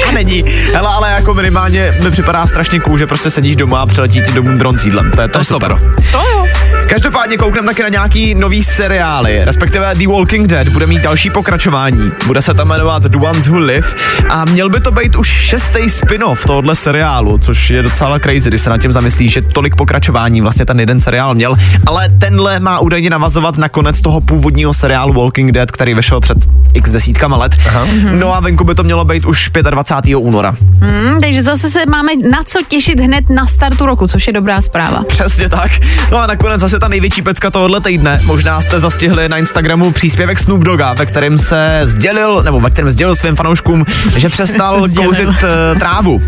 [0.09, 0.45] A není.
[0.75, 4.33] Hele, ale jako minimálně mi připadá strašně cool, že prostě sedíš doma a přiletí ti
[4.33, 5.11] domů dron s jídlem.
[5.11, 5.77] To je to, To je super.
[5.79, 5.95] super.
[6.13, 6.47] To jo.
[6.89, 12.13] Každopádně koukneme taky na nějaký nový seriály, respektive The Walking Dead bude mít další pokračování.
[12.27, 13.89] Bude se tam jmenovat The Ones Who Live
[14.29, 18.61] a měl by to být už šestý spin-off tohohle seriálu, což je docela crazy, když
[18.61, 22.79] se nad tím zamyslíš, že tolik pokračování vlastně ten jeden seriál měl, ale tenhle má
[22.79, 26.39] údajně navazovat na konec toho původního seriálu Walking Dead, který vyšel před
[26.75, 27.53] x desítkama let.
[27.69, 27.87] Aha.
[28.13, 30.17] No a venku by to mělo být už 25.
[30.17, 30.57] února.
[30.81, 34.63] Hmm, takže zase se máme na co těšit hned na startu roku, což je dobrá
[34.63, 35.05] zpráva.
[35.09, 35.71] Přesně tak.
[36.11, 38.21] No a nakonec zase ta největší pecka tohohle týdne.
[38.25, 42.91] Možná jste zastihli na Instagramu příspěvek Snoop Dogga, ve kterém se sdělil, nebo ve kterém
[42.91, 43.85] sdělil svým fanouškům,
[44.17, 45.35] že přestal Se kouřit uh,
[45.79, 46.23] trávu.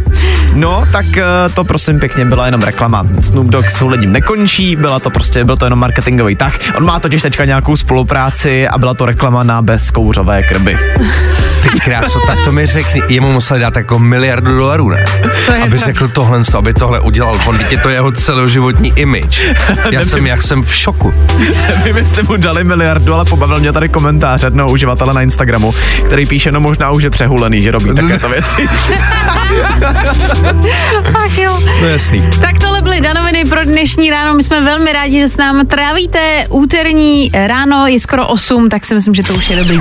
[0.55, 3.05] No, tak uh, to prosím pěkně byla jenom reklama.
[3.21, 6.59] Snoop Dogg s hledím nekončí, byla to prostě, byl to jenom marketingový tah.
[6.77, 10.79] On má totiž teďka nějakou spolupráci a byla to reklama na bezkouřové krby.
[11.63, 15.05] Ty kráso, tak to mi řekni, jemu museli dát jako miliardu dolarů, ne?
[15.47, 15.77] To je aby pravda.
[15.79, 17.41] řekl tohle, aby tohle udělal.
[17.47, 19.55] On, je to jeho celoživotní image.
[19.91, 21.15] Já jsem, jak jsem v šoku.
[21.69, 25.75] Nevím, jestli mu dali miliardu, ale pobavil mě tady komentář jednoho uživatele na Instagramu,
[26.07, 28.69] který píše, no možná už je přehulený, že robí takéto věci.
[31.15, 31.59] Ach jo.
[31.81, 32.31] No jasný.
[32.41, 34.35] Tak tohle byly danoviny pro dnešní ráno.
[34.35, 38.95] My jsme velmi rádi, že s námi trávíte úterní ráno, je skoro 8, tak si
[38.95, 39.81] myslím, že to už je dobrý.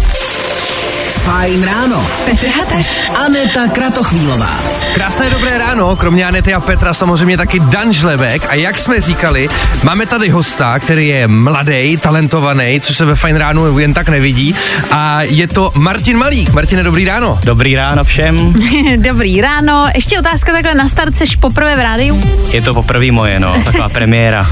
[1.21, 2.07] Fajn ráno.
[2.25, 3.11] Petr Hataš.
[3.25, 4.59] Aneta Kratochvílová.
[4.93, 9.49] Krásné dobré ráno, kromě Anety a Petra samozřejmě taky Dan Žlebek a jak jsme říkali,
[9.83, 14.55] máme tady hosta, který je mladý, talentovaný, což se ve Fajn ránu jen tak nevidí
[14.91, 16.49] a je to Martin Malík.
[16.53, 17.39] Martine, dobrý ráno.
[17.43, 18.53] Dobrý ráno všem.
[18.97, 19.87] Dobrý ráno.
[19.95, 22.23] Ještě otázka takhle na start, seš poprvé v rádiu.
[22.51, 24.51] Je to poprvé moje, no, taková premiéra.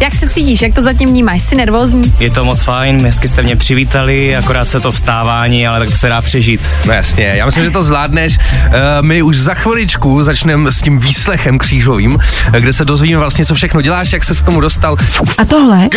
[0.00, 1.42] Jak se cítíš, jak to zatím vnímáš?
[1.42, 2.14] Jsi nervózní?
[2.20, 5.96] Je to moc fajn, hezky jste mě přivítali, akorát se to vstávání, ale tak to
[5.96, 6.60] se dá přežít.
[6.86, 8.38] No jasně, já myslím, že to zvládneš.
[8.38, 12.18] Uh, my už za chviličku začneme s tím výslechem křížovým,
[12.52, 14.96] eh, kde se dozvíme vlastně, co všechno děláš, jak se k tomu dostal.
[15.38, 15.88] A tohle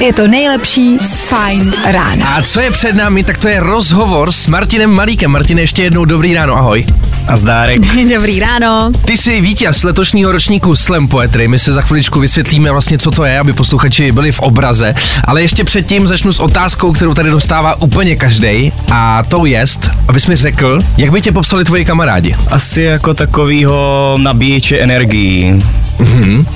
[0.00, 2.26] je to nejlepší z Fine rána.
[2.26, 5.30] A co je před námi, tak to je rozhovor s Martinem Malíkem.
[5.30, 6.86] Martine, ještě jednou dobrý ráno, ahoj.
[7.28, 7.80] A zdárek.
[8.14, 8.92] Dobrý ráno.
[9.04, 11.48] Ty jsi vítěz letošního ročníku Slam Poetry.
[11.48, 14.94] My se za chviličku vysvětlíme vlastně, co to je, aby posluchači byli v obraze.
[15.24, 18.72] Ale ještě předtím začnu s otázkou, kterou tady dostává úplně každý.
[18.90, 22.36] A to jest, abys mi řekl, jak by tě popsali tvoji kamarádi.
[22.50, 25.64] Asi jako takovýho nabíječe energií.
[25.98, 26.46] Mhm.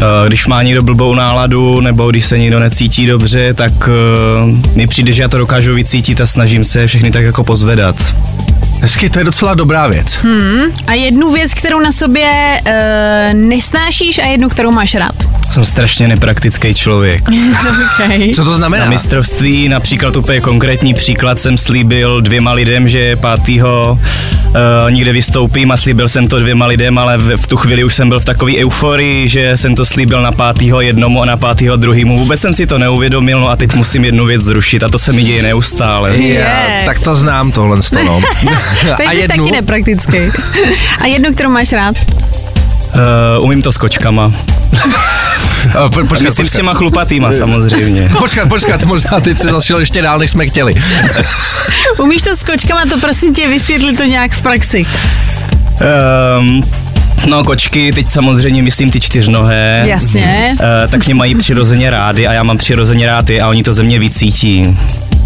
[0.00, 4.86] Eh, Když má někdo blbou náladu, nebo když se někdo necítí dobře, tak uh, mi
[4.86, 8.14] přijde, že já to dokážu vycítit a snažím se všechny tak jako pozvedat.
[8.80, 10.14] Hezky, to je docela dobrá věc.
[10.14, 10.62] Hmm.
[10.86, 15.14] A jednu věc, kterou na sobě uh, nesnášíš a jednu, kterou máš rád.
[15.50, 17.28] Jsem strašně nepraktický člověk.
[17.94, 18.30] okay.
[18.34, 18.84] Co to znamená?
[18.84, 23.98] Na mistrovství, například úplně konkrétní příklad, jsem slíbil dvěma lidem, že pátýho
[24.46, 24.54] uh,
[24.90, 28.08] někde vystoupím a slíbil jsem to dvěma lidem, ale v, v tu chvíli už jsem
[28.08, 32.18] byl v takové euforii, že jsem to slíbil na pátýho jednomu a na pátýho druhýmu.
[32.18, 35.12] Vůbec jsem si to neuvědomil, no a teď musím jednu věc zrušit a to se
[35.12, 36.16] mi děje neustále.
[36.16, 38.20] Já, tak to znám tohle z toho.
[38.96, 40.18] Takže jsi taky nepraktický.
[41.00, 41.96] a jednu, kterou máš rád.
[43.38, 44.32] Uh, umím to s kočkama.
[45.72, 46.46] Po, počkat, Myslím počkat.
[46.46, 48.10] s těma chlupatýma samozřejmě.
[48.18, 50.74] Počkat, počkat, možná teď se zašel ještě dál, než jsme chtěli.
[51.98, 54.86] Umíš to s kočkama, to prosím tě vysvětli to nějak v praxi.
[56.40, 56.64] Um,
[57.26, 59.82] no kočky, teď samozřejmě myslím ty čtyřnohé.
[59.86, 60.52] Jasně.
[60.52, 63.74] Uh, tak mě mají přirozeně rády a já mám přirozeně rád je a oni to
[63.74, 64.78] ze mě vycítí.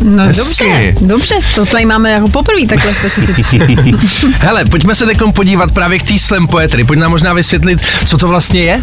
[0.03, 0.43] No Hezky.
[0.43, 3.59] dobře, dobře, to tady máme jako poprvé takhle specificky.
[4.39, 6.85] Hele, pojďme se teď podívat právě k té slam poetry.
[6.85, 8.83] Pojď nám možná vysvětlit, co to vlastně je?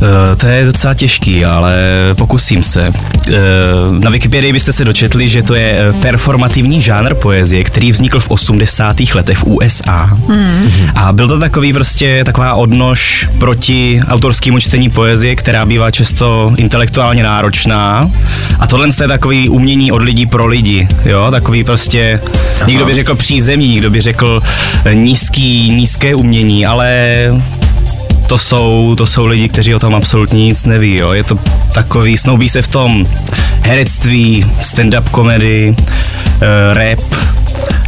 [0.00, 1.76] Uh, to je docela těžký, ale
[2.16, 2.88] pokusím se.
[2.88, 3.34] Uh,
[4.00, 8.30] na Wikipedii byste se dočetli, že to je eh, performativní žánr poezie, který vznikl v
[8.30, 8.96] 80.
[9.14, 10.10] letech v USA.
[10.28, 10.70] Mm.
[10.94, 17.22] A byl to takový prostě taková odnož proti autorskému čtení poezie, která bývá často intelektuálně
[17.22, 18.10] náročná.
[18.58, 22.20] A tohle je takový umění od lidí pro lidi, jo, takový prostě,
[22.66, 24.42] někdo by řekl přízemní, někdo by řekl
[24.84, 26.88] eh, nízký, nízké umění, ale
[28.28, 30.94] to jsou, to jsou lidi, kteří o tom absolutně nic neví.
[30.96, 31.12] Jo.
[31.12, 31.38] Je to
[31.72, 33.06] takový, snoubí se v tom
[33.62, 36.98] herectví, stand-up komedy, uh, rap.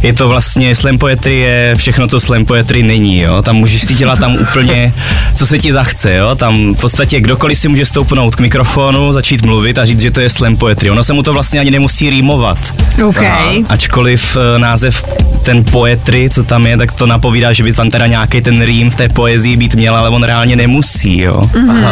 [0.03, 3.41] Je to vlastně, slam poetry je všechno, co slam poetry není, jo.
[3.41, 4.93] Tam můžeš si dělat tam úplně,
[5.35, 6.35] co se ti zachce, jo.
[6.35, 10.21] Tam v podstatě kdokoliv si může stoupnout k mikrofonu, začít mluvit a říct, že to
[10.21, 10.91] je slam poetry.
[10.91, 12.57] Ono se mu to vlastně ani nemusí rýmovat.
[13.03, 13.23] OK.
[13.69, 15.05] Ačkoliv eh, název
[15.41, 18.89] ten poetry, co tam je, tak to napovídá, že by tam teda nějaký ten rým
[18.89, 21.41] v té poezii být měl, ale on reálně nemusí, jo.
[21.55, 21.85] Mhm.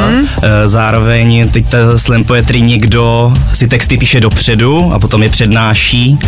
[0.43, 6.19] Eh, Zároveň teď ta slam poetry někdo si texty píše dopředu a potom je přednáší.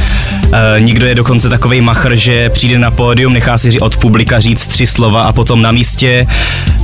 [0.54, 4.66] Eh, Někdo je dokonce takový machr, že přijde na pódium, nechá si od publika říct
[4.68, 6.28] tři slova a potom na místě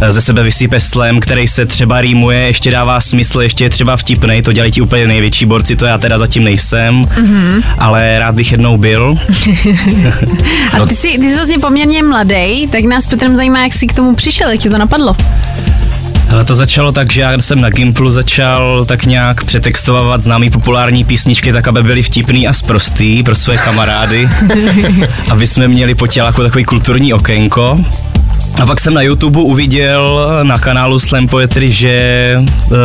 [0.01, 3.97] eh, ze sebe vysype slam, který se třeba rýmuje, ještě dává smysl, ještě je třeba
[3.97, 7.61] vtipnej, to dělají ti úplně největší borci, to já teda zatím nejsem, Mhm.
[7.77, 9.15] ale rád bych jednou byl.
[10.73, 13.93] A ty jsi, ty jsi vlastně poměrně mladý, tak nás Petrem zajímá, jak jsi k
[13.93, 15.15] tomu přišel, jak ti to napadlo.
[16.31, 21.03] Ale to začalo tak, že já jsem na Gimplu začal tak nějak přetextovat známý populární
[21.03, 24.29] písničky, tak aby byly vtipný a sprostý pro své kamarády,
[25.29, 27.79] aby jsme měli po těláku takový kulturní okénko.
[28.61, 32.77] A pak jsem na YouTube uviděl na kanálu Slam Poetry, že uh,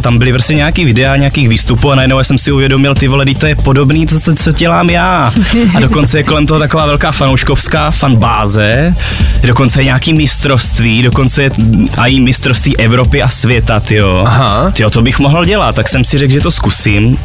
[0.00, 3.46] tam byly prostě nějaký videa, nějakých výstupů a najednou jsem si uvědomil, ty vole, to
[3.46, 5.32] je podobný, to, co, co dělám já.
[5.74, 8.94] A dokonce je kolem toho taková velká fanouškovská fanbáze,
[9.42, 11.50] dokonce je nějaký mistrovství, dokonce je
[11.98, 14.22] a i mistrovství Evropy a světa, tyjo.
[14.26, 14.70] Aha.
[14.70, 17.06] Tyjo, to bych mohl dělat, tak jsem si řekl, že to zkusím.
[17.06, 17.18] Uh,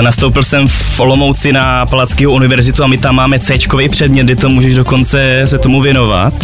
[0.00, 3.58] nastoupil jsem v Olomouci na Palackého univerzitu a my tam máme c
[3.90, 6.34] předmět, kdy to můžeš dokonce se tomu věnovat.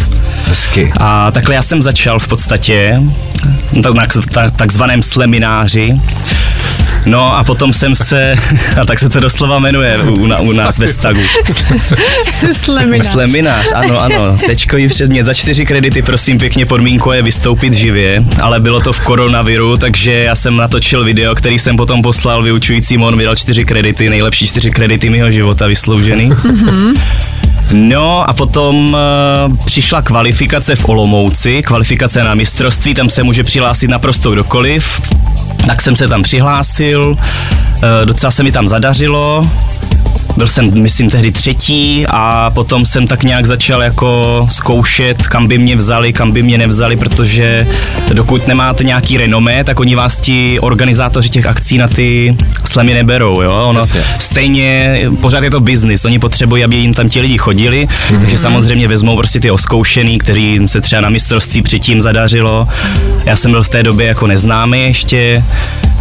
[0.55, 0.91] Hezky.
[0.97, 3.01] A takhle já jsem začal v podstatě
[3.83, 5.93] tak, na tak, takzvaném slemináři.
[7.05, 8.33] No a potom jsem se,
[8.81, 11.21] a tak se to doslova jmenuje u, na, u nás ve stagu.
[12.51, 13.07] Sleminář.
[13.07, 14.37] Sleminář, ano, ano.
[14.45, 18.99] Tečkový předmět za čtyři kredity, prosím pěkně, podmínkou je vystoupit živě, ale bylo to v
[18.99, 23.65] koronaviru, takže já jsem natočil video, který jsem potom poslal vyučujícím, on mi dal čtyři
[23.65, 26.31] kredity, nejlepší čtyři kredity mého života vysloužený.
[27.73, 28.93] No a potom
[29.49, 35.01] uh, přišla kvalifikace v Olomouci, kvalifikace na mistrovství, tam se může přihlásit naprosto kdokoliv.
[35.67, 37.17] Tak jsem se tam přihlásil, uh,
[38.05, 39.49] docela se mi tam zadařilo,
[40.37, 45.57] byl jsem, myslím, tehdy třetí a potom jsem tak nějak začal jako zkoušet, kam by
[45.57, 47.67] mě vzali, kam by mě nevzali, protože
[48.13, 53.41] dokud nemáte nějaký renomé, tak oni vás ti organizátoři těch akcí na ty slamy neberou,
[53.41, 53.65] jo.
[53.67, 54.03] Ono Jasně.
[54.19, 58.19] stejně, pořád je to biznis, oni potřebují, aby jim tam ti lidi chodili, mm-hmm.
[58.19, 62.67] takže samozřejmě vezmou prostě ty oskoušený, který se třeba na mistrovství předtím zadařilo.
[63.25, 65.43] Já jsem byl v té době jako neznámý ještě,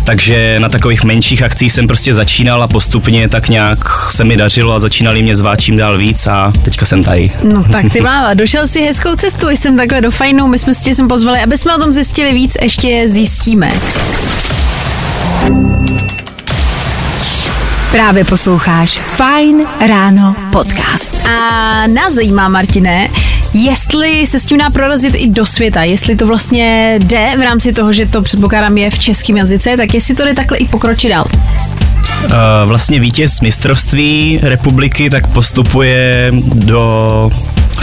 [0.04, 3.78] Takže na takových menších akcích jsem prostě začínal a postupně tak nějak
[4.10, 7.30] se mi dařilo a začínali mě zvát čím dál víc a teďka jsem tady.
[7.52, 10.84] No tak ty máva, došel si hezkou cestu, jsem takhle do fajnou, my jsme si
[10.84, 13.70] tě sem pozvali, aby jsme o tom zjistili víc, ještě zjistíme.
[17.92, 21.26] Právě posloucháš Fine Ráno podcast.
[21.26, 23.08] A nás zajímá, Martine,
[23.54, 27.72] jestli se s tím dá prorazit i do světa, jestli to vlastně jde v rámci
[27.72, 31.10] toho, že to předpokládám je v českém jazyce, tak jestli to jde takhle i pokročit
[31.10, 31.26] dál.
[32.24, 32.30] Uh,
[32.64, 37.30] vlastně vítěz mistrovství republiky tak postupuje do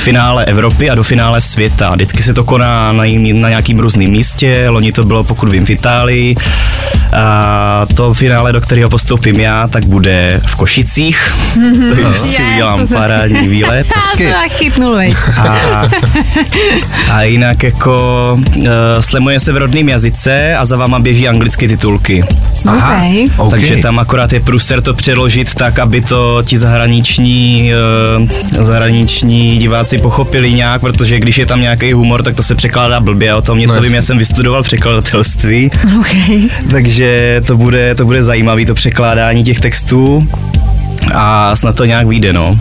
[0.01, 1.89] finále Evropy a do finále světa.
[1.95, 5.65] Vždycky se to koná na, jim, na nějakým různým místě, loni to bylo, pokud vím,
[5.65, 6.35] v Itálii.
[7.13, 11.35] A to finále, do kterého postoupím já, tak bude v Košicích,
[11.95, 13.87] takže si Yes, udělám se- parádní výlet.
[14.19, 15.13] Já chytnul, vej.
[15.39, 15.57] A,
[17.11, 18.63] a jinak jako uh,
[18.99, 22.23] slemuje se v rodném jazyce a za váma běží anglické titulky.
[22.67, 23.27] Aha, Okay.
[23.37, 23.49] OK.
[23.51, 27.71] Takže tam akorát je průser to přeložit tak, aby to ti zahraniční,
[28.57, 32.99] uh, zahraniční diváci pochopili nějak, protože když je tam nějaký humor, tak to se překládá
[32.99, 33.33] blbě.
[33.35, 36.41] O tom něco No vím, já jsem vystudoval překladatelství, Okay.
[36.71, 40.27] takže to bude, to bude zajímavý to překládání těch textů
[41.13, 42.59] a snad to nějak vyjde, no.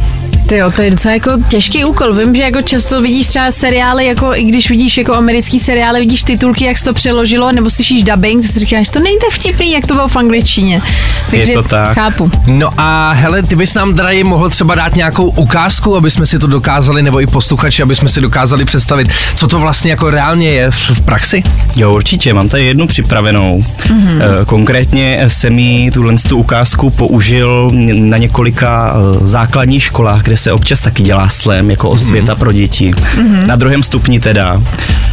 [0.51, 2.15] Ty jo, to je docela jako těžký úkol.
[2.15, 6.23] Vím, že jako často vidíš třeba seriály, jako i když vidíš jako americký seriály, vidíš
[6.23, 9.73] titulky, jak se to přeložilo, nebo slyšíš dubbing, ty si říkáš, to není tak vtipný,
[9.73, 10.83] jak to bylo v angličtině.
[11.31, 11.95] Takže to tak.
[11.95, 12.31] chápu.
[12.47, 16.39] No a hele, ty bys nám tady mohl třeba dát nějakou ukázku, aby jsme si
[16.39, 20.49] to dokázali, nebo i posluchači, aby jsme si dokázali představit, co to vlastně jako reálně
[20.49, 21.43] je v, v praxi?
[21.77, 23.63] Jo, určitě, mám tady jednu připravenou.
[23.87, 24.45] Mm-hmm.
[24.47, 30.81] Konkrétně jsem mi tuhle tu ukázku použil na několika eh, základních školách, kde se občas
[30.81, 32.39] taky dělá slam jako osvěta mm-hmm.
[32.39, 32.91] pro děti.
[32.91, 33.47] Mm-hmm.
[33.47, 34.63] Na druhém stupni teda.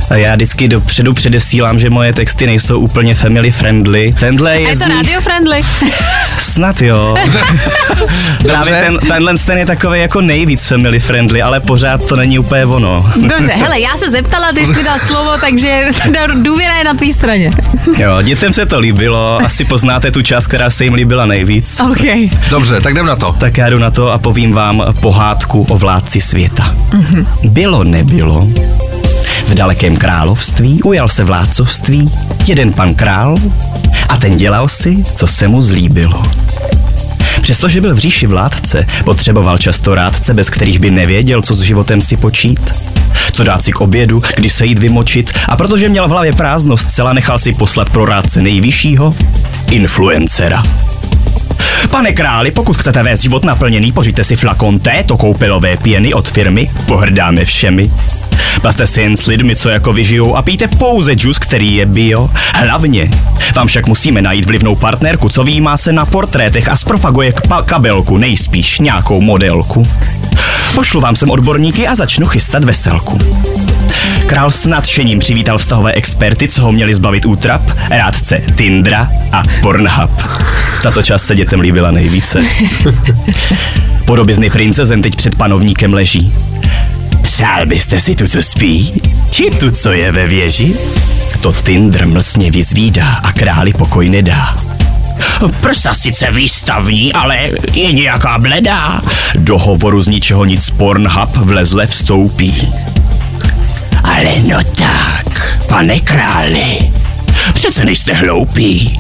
[0.10, 4.16] A Já vždycky dopředu předesílám, že moje texty nejsou úplně family friendly.
[4.20, 5.62] Tenhle A je, je z to nich- radio friendly.
[6.38, 7.16] Snad jo.
[8.48, 12.66] Právě ten, tenhle ten je takový jako nejvíc family friendly, ale pořád to není úplně
[12.66, 13.12] ono.
[13.16, 15.82] Dobře, hele, já se zeptala, ty jsi mi dal slovo, takže
[16.14, 17.52] ta důvěra je na tvý straně.
[17.98, 21.82] Jo, dětem se to líbilo, asi poznáte tu část, která se jim líbila nejvíc.
[21.92, 22.32] OK.
[22.50, 23.36] Dobře, tak jdem na to.
[23.40, 24.84] Tak já jdu na to a povím vám
[25.18, 26.76] pohádku o vládci světa.
[26.90, 27.26] Mm-hmm.
[27.50, 28.48] Bylo, nebylo.
[29.48, 32.10] V dalekém království ujal se vládcovství
[32.48, 33.36] jeden pan král
[34.10, 36.24] a ten dělal si, co se mu zlíbilo.
[37.42, 42.02] Přestože byl v říši vládce, potřeboval často rádce, bez kterých by nevěděl, co s životem
[42.02, 42.72] si počít.
[43.32, 46.90] Co dát si k obědu, kdy se jít vymočit a protože měl v hlavě prázdnost,
[46.90, 49.16] zcela nechal si poslat pro rádce nejvyššího
[49.72, 50.64] influencera.
[51.92, 56.70] Pane králi, pokud chcete vést život naplněný, pořiďte si flakon této koupelové pěny od firmy
[56.86, 57.92] Pohrdáme všemi.
[58.64, 62.30] Bavte se jen s lidmi, co jako vyžijou a pijte pouze džus, který je bio.
[62.56, 63.10] Hlavně
[63.56, 68.18] vám však musíme najít vlivnou partnerku, co výjímá se na portrétech a zpropaguje k- kabelku,
[68.18, 69.88] nejspíš nějakou modelku.
[70.76, 73.18] Pošlu vám sem odborníky a začnu chystat veselku.
[74.26, 80.12] Král s nadšením přivítal vztahové experty, co ho měli zbavit útrap, rádce Tindra a Pornhub.
[80.84, 82.44] Tato část se dětem líbila nejvíce.
[84.06, 86.34] Podobizny princezem teď před panovníkem leží.
[87.22, 89.02] Přál byste si tu, co spí?
[89.32, 90.76] Či tu, co je ve věži?
[91.42, 94.56] To Tindr mlsně vyzvídá a králi pokoj nedá.
[95.62, 99.02] Prsa sice výstavní, ale je nějaká bledá.
[99.36, 102.74] Do hovoru z ničeho nic Pornhub vlezle vstoupí.
[104.04, 106.92] Ale no tak, pane králi,
[107.54, 109.00] přece nejste hloupí.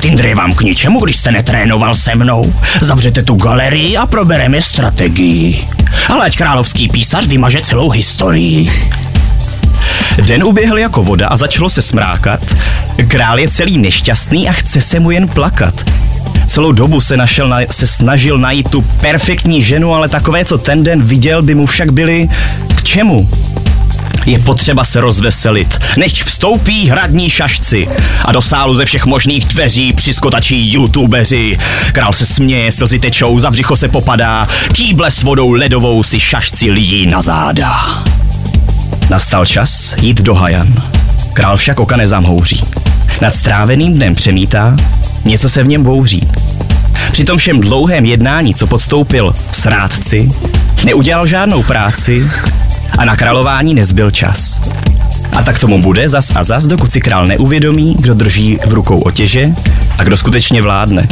[0.00, 2.54] Tindr je vám k ničemu, když jste netrénoval se mnou.
[2.80, 5.68] Zavřete tu galerii a probereme strategii.
[6.08, 8.72] Ale ať královský písař vymaže celou historii.
[10.20, 12.40] Den uběhl jako voda a začalo se smrákat.
[13.08, 15.84] Král je celý nešťastný a chce se mu jen plakat.
[16.46, 20.82] Celou dobu se, našel na, se snažil najít tu perfektní ženu, ale takové, co ten
[20.82, 22.28] den viděl, by mu však byly
[22.74, 23.28] k čemu?
[24.26, 27.88] Je potřeba se rozveselit, než vstoupí hradní šašci
[28.24, 31.58] a do sálu ze všech možných dveří přiskotačí youtubeři.
[31.92, 36.70] Král se směje, slzy tečou, za břicho se popadá, kýble s vodou ledovou si šašci
[36.70, 38.02] lidí na záda.
[39.10, 40.82] Nastal čas jít do Hajan.
[41.32, 42.64] Král však oka nezamhouří.
[43.20, 44.76] Nad stráveným dnem přemítá,
[45.24, 46.28] něco se v něm bouří.
[47.12, 50.30] Při tom všem dlouhém jednání, co podstoupil s rádci,
[50.84, 52.30] neudělal žádnou práci
[52.98, 54.60] a na králování nezbyl čas.
[55.36, 59.00] A tak tomu bude zas a zas, dokud si král neuvědomí, kdo drží v rukou
[59.00, 59.50] otěže
[59.98, 61.08] a kdo skutečně vládne.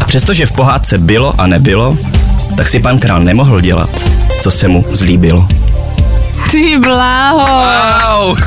[0.00, 1.98] A přestože v pohádce bylo a nebylo,
[2.56, 3.90] tak si pan král nemohl dělat,
[4.40, 5.48] co se mu zlíbilo.
[6.50, 8.26] Ty bláho.
[8.26, 8.38] Wow.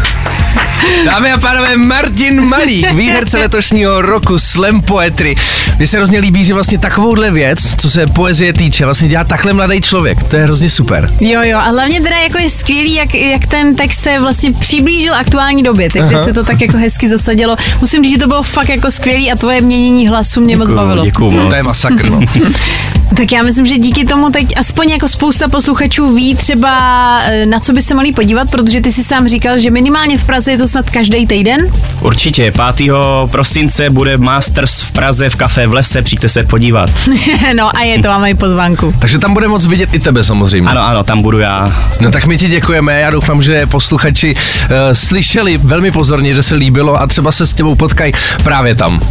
[1.05, 5.35] Dámy a pánové, Martin Malík, výherce letošního roku Slam Poetry.
[5.77, 9.53] Mně se hrozně líbí, že vlastně takovouhle věc, co se poezie týče, vlastně dělá takhle
[9.53, 10.23] mladý člověk.
[10.23, 11.13] To je hrozně super.
[11.19, 15.15] Jo, jo, a hlavně teda jako je skvělý, jak, jak ten text se vlastně přiblížil
[15.15, 16.25] aktuální době, takže Aha.
[16.25, 17.55] se to tak jako hezky zasadilo.
[17.81, 21.03] Musím říct, že to bylo fakt jako skvělý a tvoje měnění hlasu mě moc bavilo.
[21.03, 21.49] Děkuju moc.
[21.49, 22.19] To je masakr, no.
[23.15, 26.77] Tak já myslím, že díky tomu teď aspoň jako spousta posluchačů ví třeba
[27.23, 30.23] eh, na co by se mohli podívat, protože ty si sám říkal, že minimálně v
[30.23, 31.73] Praze je to snad každý týden.
[32.01, 32.91] Určitě, 5.
[33.31, 36.89] prosince bude Masters v Praze v kafe v lese, přijďte se podívat.
[37.55, 38.93] no a je to, máme i pozvánku.
[38.99, 40.69] Takže tam bude moc vidět i tebe samozřejmě.
[40.69, 41.87] Ano, ano, tam budu já.
[42.01, 46.55] No tak my ti děkujeme, já doufám, že posluchači uh, slyšeli velmi pozorně, že se
[46.55, 49.01] líbilo a třeba se s tebou potkají právě tam.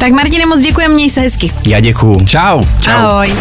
[0.00, 1.52] Tak Martine, moc děkujeme, měj se hezky.
[1.66, 2.24] Já děkuju.
[2.24, 2.62] Čau.
[2.88, 3.34] Ahoj.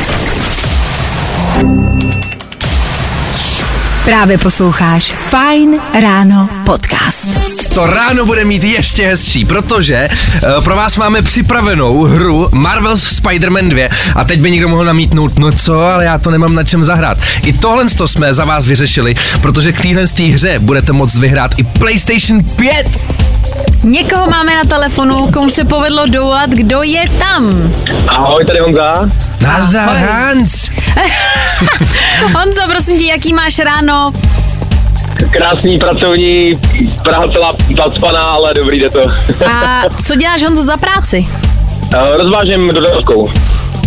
[4.06, 7.28] Právě posloucháš Fine Ráno podcast.
[7.74, 10.10] To ráno bude mít ještě hezčí, protože
[10.58, 15.40] uh, pro vás máme připravenou hru Marvel's Spider-Man 2 a teď by někdo mohl namítnout,
[15.40, 17.18] no co, ale já to nemám na čem zahrát.
[17.46, 21.16] I tohle to jsme za vás vyřešili, protože k téhle z té hře budete moct
[21.16, 22.88] vyhrát i PlayStation 5.
[23.84, 27.74] Někoho máme na telefonu, komu se povedlo dovolat, kdo je tam.
[28.08, 29.10] Ahoj, tady Honza.
[29.42, 30.02] Nazdar Ahoj.
[30.02, 30.70] Hans.
[32.36, 34.14] Honzo, prosím tě, jaký máš ráno?
[35.32, 36.60] Krásný pracovní,
[37.04, 39.00] Praha celá zacpaná, ale dobrý jde to.
[39.52, 41.28] A co děláš, Honzo, za práci?
[41.94, 43.30] Eh, Rozvážím dodávkou.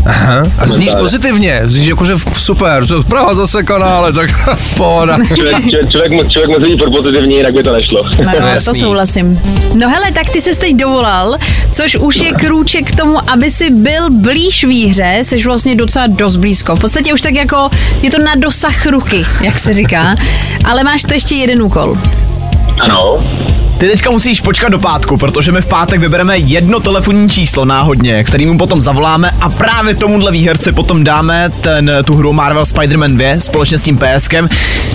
[0.07, 4.31] Aha, a zníš pozitivně, zníš jakože super, to Praha zase kanále, tak
[4.77, 5.19] pohoda.
[5.35, 8.03] Člověk, člověk, člověk, mu- člověk musí být pro pozitivní, jinak by to nešlo.
[8.25, 8.81] No, to jasný.
[8.81, 9.41] souhlasím.
[9.75, 11.37] No hele, tak ty se teď dovolal,
[11.71, 16.37] což už je krůček k tomu, aby si byl blíž výhře, jsi vlastně docela dost
[16.37, 16.77] blízko.
[16.77, 17.71] V podstatě už tak jako,
[18.03, 20.15] je to na dosah ruky, jak se říká,
[20.65, 21.97] ale máš to ještě jeden úkol.
[22.81, 23.25] Ano.
[23.79, 28.25] Ty teďka musíš počkat do pátku, protože my v pátek vybereme jedno telefonní číslo náhodně,
[28.25, 33.41] kterým potom zavoláme a právě tomuhle výherci potom dáme ten, tu hru Marvel Spider-Man 2
[33.41, 34.49] společně s tím PSkem.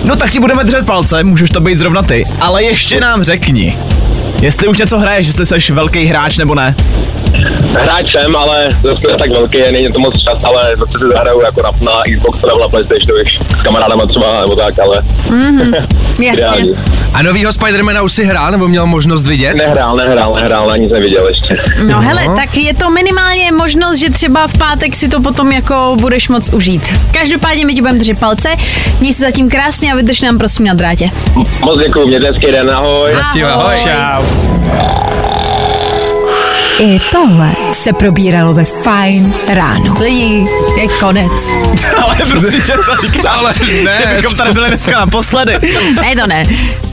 [0.04, 3.78] No tak ti budeme držet palce, můžeš to být zrovna ty, ale ještě nám řekni,
[4.42, 6.74] jestli už něco hraješ, jestli jsi velký hráč nebo ne.
[7.80, 11.62] Hráč jsem, ale zase tak velký, není to moc čas, ale zase si zahraju jako
[11.62, 13.20] na, na Xbox nebo na Playstationu,
[13.58, 14.96] s kamarádama třeba, nebo tak, ale
[16.08, 16.32] Jasně.
[16.32, 16.70] ideální.
[17.14, 19.54] A novýho Spidermana už si hrál, nebo měl možnost vidět?
[19.54, 21.56] Nehrál, nehrál, nehrál, ani nic neviděl ještě.
[21.86, 25.96] No hele, tak je to minimálně možnost, že třeba v pátek si to potom jako
[26.00, 26.94] budeš moc užít.
[27.12, 28.48] Každopádně my ti budeme držet palce,
[29.00, 31.10] měj se zatím krásně a vydrž nám prosím na drátě.
[31.64, 33.12] Moc děkuju, mějte hezký den, ahoj.
[33.12, 33.74] Zatím ahoj.
[33.82, 34.27] Čau.
[36.80, 39.96] I tohle se probíralo ve Fine ráno.
[40.00, 40.46] Lidi,
[40.76, 41.32] je konec.
[42.02, 43.54] ale prostě tě to říká, ale
[43.84, 44.12] ne.
[44.16, 45.52] Bychom tady byli dneska naposledy.
[46.00, 46.44] Ne, to ne.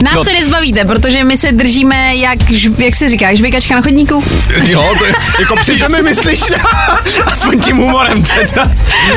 [0.02, 0.24] Nás No.
[0.24, 2.38] se nezbavíte, protože my se držíme, jak,
[2.78, 4.24] jak se říká, žvikačka na chodníku.
[4.64, 5.12] Jo, to je...
[5.40, 6.40] Jako přijde mi myslíš,
[7.26, 8.70] aspoň tím humorem teda.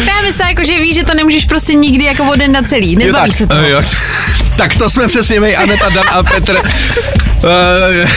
[0.05, 2.95] Právě se jako, že víš, že to nemůžeš prostě nikdy jako od den na celý.
[2.95, 3.61] Nezbavíš se toho.
[3.67, 3.81] Jo.
[4.57, 6.61] Tak to jsme přesně my, Aneta, Dan a Petr.
[7.43, 8.09] Uh,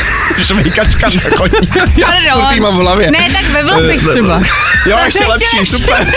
[0.44, 1.78] Švejkačka na chodníku.
[2.04, 2.62] Pardon.
[2.62, 3.10] mám v hlavě.
[3.10, 4.42] Ne, tak ve vlasech třeba.
[4.86, 6.14] Jo, ještě je lepší, super.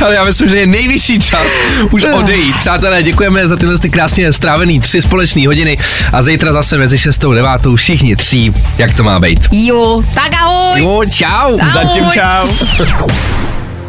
[0.00, 1.46] Ale já myslím, že je nejvyšší čas
[1.90, 2.58] už odejít.
[2.58, 5.76] Přátelé, děkujeme za tyhle ty krásně strávený tři společné hodiny
[6.12, 9.48] a zítra zase mezi 6 a 9 všichni tří, jak to má být.
[9.52, 10.80] Jo, tak ahoj.
[10.80, 11.58] Jo, čau.
[11.60, 11.72] Ahoj.
[11.72, 12.48] Zatím čau.